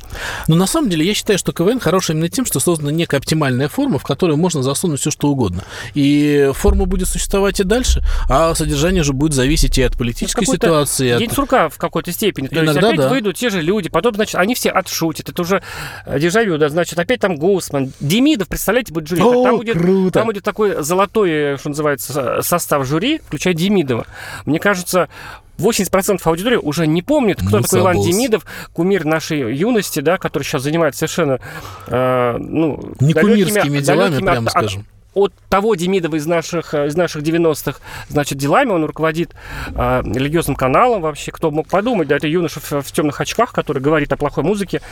[0.49, 3.69] Но на самом деле я считаю, что КВН хороший именно тем, что создана некая оптимальная
[3.69, 5.65] форма, в которую можно засунуть все что угодно.
[5.95, 10.47] И форма будет существовать и дальше, а содержание же будет зависеть и от политической Ну,
[10.47, 12.49] какой-то ситуации, от День сурка в какой-то степени.
[12.49, 13.09] То Иногда есть опять да.
[13.09, 15.29] выйдут те же люди, потом, значит, они все отшутят.
[15.29, 15.63] Это уже
[16.07, 17.93] э, дежавю, да, значит, опять там Гоусман.
[18.01, 19.23] Демидов, представляете, будет жюри.
[19.23, 20.11] О, там, будет, круто.
[20.13, 24.07] там будет такой золотой, э, что называется, со- состав жюри, включая Демидова.
[24.45, 25.09] Мне кажется,
[25.59, 28.11] 80% аудитории уже не помнит, кто Ну, такой Иван забылся.
[28.11, 31.39] Демидов, кумир нашей юности, да, который сейчас занимается совершенно,
[31.87, 34.87] э, ну, Не далекими- кумирскими делами, далекими прямо от- от- скажем.
[35.17, 38.71] От того Демидова из наших, э, из наших 90-х, значит, делами.
[38.71, 39.35] Он руководит
[39.75, 41.33] э, религиозным каналом вообще.
[41.33, 44.83] Кто мог подумать, да, это юноша в, в темных очках, который говорит о плохой музыке,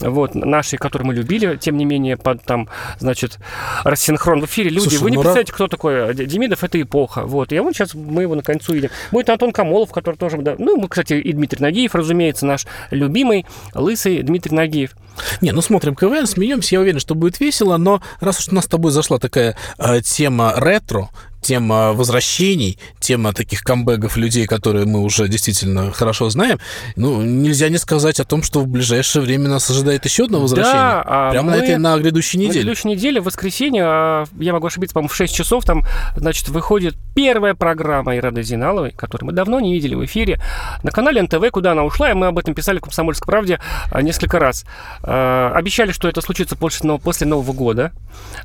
[0.00, 3.38] вот, нашей, которую мы любили, тем не менее, под там, значит,
[3.84, 4.70] рассинхрон в эфире.
[4.70, 7.26] Люди, Слушай, вы не ну, представляете, кто такой э, Демидов, это эпоха.
[7.26, 8.88] Вот, и вот сейчас мы его наконец увидим.
[9.12, 13.44] Будет Антон Камолов, который тоже, да, ну, мы, кстати, и Дмитрий Нагиев, разумеется, наш любимый,
[13.74, 14.92] лысый Дмитрий Нагиев.
[15.40, 18.64] Не, ну смотрим КВН, смеемся, я уверен, что будет весело, но раз уж у нас
[18.64, 21.10] с тобой зашла такая э, тема ретро,
[21.44, 26.58] тема возвращений, тема таких камбэков людей, которые мы уже действительно хорошо знаем,
[26.96, 31.04] ну, нельзя не сказать о том, что в ближайшее время нас ожидает еще одно возвращение.
[31.04, 32.60] Да, Прямо мы- на этой, на грядущей На неделе.
[32.62, 35.84] следующей неделе, в воскресенье, а, я могу ошибиться, по-моему, в 6 часов, там,
[36.16, 40.40] значит, выходит первая программа Ирады Зиналовой, которую мы давно не видели в эфире,
[40.82, 44.00] на канале НТВ, куда она ушла, и мы об этом писали в «Комсомольской правде» а,
[44.00, 44.64] несколько раз.
[45.02, 47.92] А, Обещали, что это случится после Нового года,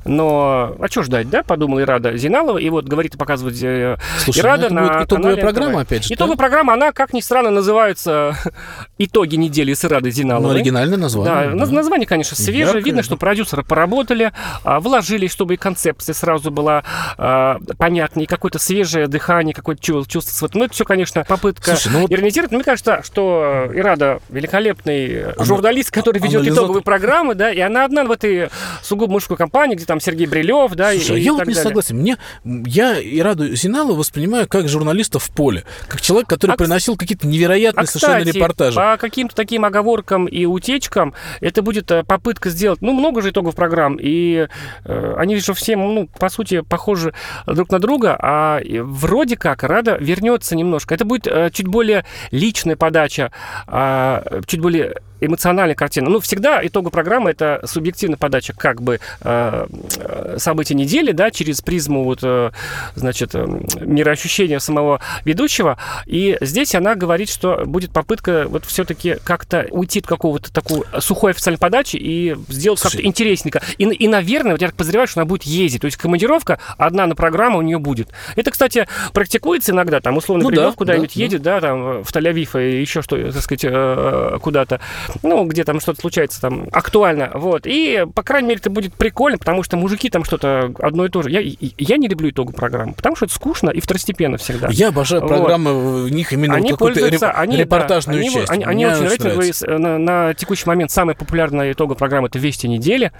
[0.04, 4.40] но, а что ждать, да, подумала Ирада Зиналова, и вот говорит и показывает э, Слушай,
[4.40, 5.82] Ирада ну это будет на итоговая программа, НТВ.
[5.82, 6.40] опять же, Итоговая да?
[6.42, 8.36] программа, она, как ни странно, называется
[8.98, 10.54] «Итоги недели с Ирадой Ну, Зиналовой».
[10.56, 11.54] оригинальное Да, название.
[11.54, 12.60] наз- название, конечно, свежее.
[12.60, 13.04] Яркое, Видно, да.
[13.06, 14.32] что продюсеры поработали,
[14.64, 16.84] а, вложились, чтобы и концепция сразу была
[17.16, 20.48] а, понятнее, и какое-то свежее дыхание, какое-то чу- чувство.
[20.54, 22.50] Ну, это все, конечно, попытка Слушай, ну вот- иронизировать.
[22.52, 26.64] Но мне кажется, что Ирада великолепный Ана- журналист, который ведет анализатор.
[26.64, 28.50] итоговые программы, да, и она одна в этой
[28.82, 31.48] сугубо мужской компании, где там Сергей Брилев, да, Слушай, а и, и я вот так
[31.48, 31.68] не далее.
[31.68, 31.96] согласен.
[31.96, 37.26] Мне, я Ираду Зиналову воспринимаю как журналиста в поле, как человек, который А, приносил какие-то
[37.26, 38.76] невероятные А, совершенно кстати, репортажи.
[38.76, 43.54] по каким-то таким оговоркам и утечкам это будет э, попытка сделать, ну, много же итогов
[43.54, 44.48] программ, и
[44.84, 47.14] э, они же все, ну, по сути, похожи
[47.46, 50.94] друг на друга, а и вроде как Рада вернется немножко.
[50.94, 53.32] Это будет э, чуть более личная подача,
[53.66, 56.10] а, чуть более эмоциональная картина.
[56.10, 59.66] Ну, всегда итоговая программы это субъективная подача как бы э,
[59.96, 62.50] э, событий недели, да, через призму вот, э,
[62.94, 65.78] значит, мироощущения самого ведущего.
[66.06, 71.32] И здесь она говорит, что будет попытка вот все-таки как-то уйти от какого-то такой сухой
[71.32, 73.62] официальной подачи и сделать как-то интересненько.
[73.78, 75.82] И, и, наверное, вот я так подозреваю, что она будет ездить.
[75.82, 78.08] То есть командировка одна на программу у нее будет.
[78.36, 80.00] Это, кстати, практикуется иногда.
[80.00, 81.22] Там, условно, Ну Брилев да, куда-нибудь да, да.
[81.22, 84.80] едет, да, там, в Тель-Авив и еще что, так сказать, куда-то.
[85.22, 87.30] Ну, где там что-то случается там актуально.
[87.34, 87.62] Вот.
[87.64, 91.22] И, по крайней мере, это будет прикольно, потому что мужики там что-то одно и то
[91.22, 91.30] же.
[91.30, 91.40] Я,
[91.78, 94.68] я не люблю итогу программы, потому что это скучно и второстепенно всегда.
[94.70, 95.28] Я обожаю Вот.
[95.28, 98.50] программы, в них именно Они вот пользуются, реп- они, да, репортажную они, часть.
[98.50, 99.52] Они, они очень.
[99.52, 103.12] С- На, на текущий момент самая популярная итоговая программа это «Вести недели».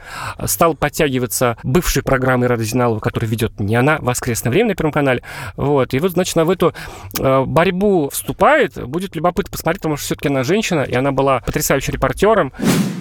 [0.44, 5.22] Стал подтягиваться бывшей программы Рады Зиналова, которую ведет не она, «Воскресное время» на Первом канале.
[5.56, 5.94] Вот.
[5.94, 6.74] И вот, значит, она в эту
[7.18, 8.82] э, борьбу вступает.
[8.86, 11.40] Будет любопытно посмотреть, потому что все-таки она женщина, и она была
[11.80, 12.52] потрясающим репортером.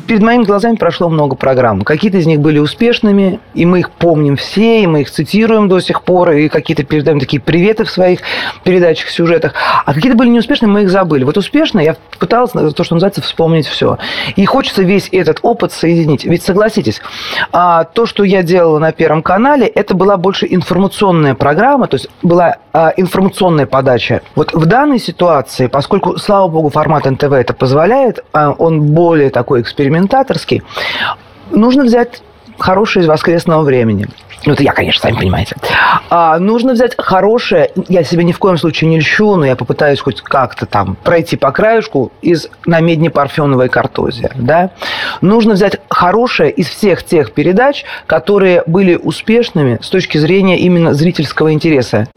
[0.08, 1.82] Перед моими глазами прошло много программ.
[1.82, 5.80] Какие-то из них были успешными, и мы их помним все, и мы их цитируем до
[5.82, 8.22] сих пор, и какие-то передаем такие приветы в своих
[8.64, 9.54] передачах, сюжетах.
[9.86, 11.26] А какие-то были неуспешные, мы их забыли.
[11.26, 14.00] Вот успешно я пытался, то, что называется, вспомнить все.
[14.36, 16.26] И хочется весь этот опыт соединить.
[16.26, 17.02] Ведь согласитесь,
[17.52, 22.10] а, то, что я делала на Первом канале, это была больше информационная программа, то есть
[22.24, 24.24] была а, информационная подача.
[24.34, 29.62] Вот в данной ситуации, поскольку, слава богу, формат НТВ это позволяет, а, он более такой
[29.62, 30.64] экспериментаторский,
[31.52, 32.22] нужно взять
[32.58, 34.08] хорошее из воскресного времени.
[34.46, 35.56] Ну, это я, конечно, сами понимаете.
[36.10, 40.00] А, нужно взять хорошее, я себе ни в коем случае не льщу, но я попытаюсь
[40.00, 44.72] хоть как-то там пройти по краешку из намедни Парфенова и Картозия, да.
[45.20, 51.52] Нужно взять хорошее из всех тех передач, которые были успешными с точки зрения именно зрительского
[51.52, 52.08] интереса.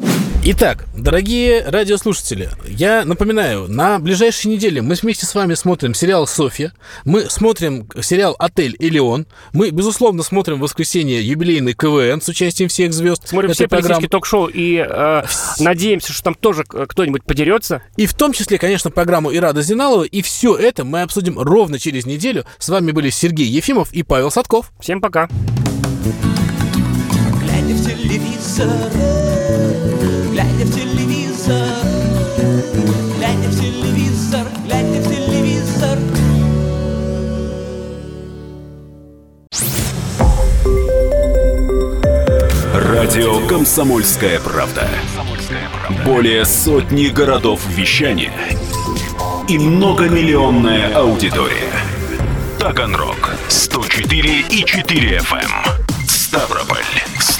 [0.45, 6.73] Итак, дорогие радиослушатели, я напоминаю, на ближайшей неделе мы вместе с вами смотрим сериал «Софья»,
[7.05, 12.93] мы смотрим сериал «Отель Элеон», мы, безусловно, смотрим в воскресенье юбилейный КВН с участием всех
[12.93, 15.23] звезд Смотрим этой все политические ток-шоу и э,
[15.61, 17.81] надеемся, что там тоже кто-нибудь подерется.
[17.97, 20.03] И в том числе, конечно, программу Ирада Зиналова.
[20.03, 22.45] И все это мы обсудим ровно через неделю.
[22.59, 24.73] С вами были Сергей Ефимов и Павел Садков.
[24.81, 25.29] Всем пока.
[27.41, 28.69] Глядя в телевизор,
[32.73, 32.87] телевизор,
[33.17, 35.99] глядя в телевизор, глядя в телевизор.
[42.75, 44.89] Радио «Комсомольская правда».
[46.05, 48.33] Более сотни городов вещания
[49.49, 51.73] и многомиллионная аудитория.
[52.59, 55.37] Таганрог 104 и 4 FM.
[55.37, 56.09] эм.
[56.09, 56.82] Ставрополь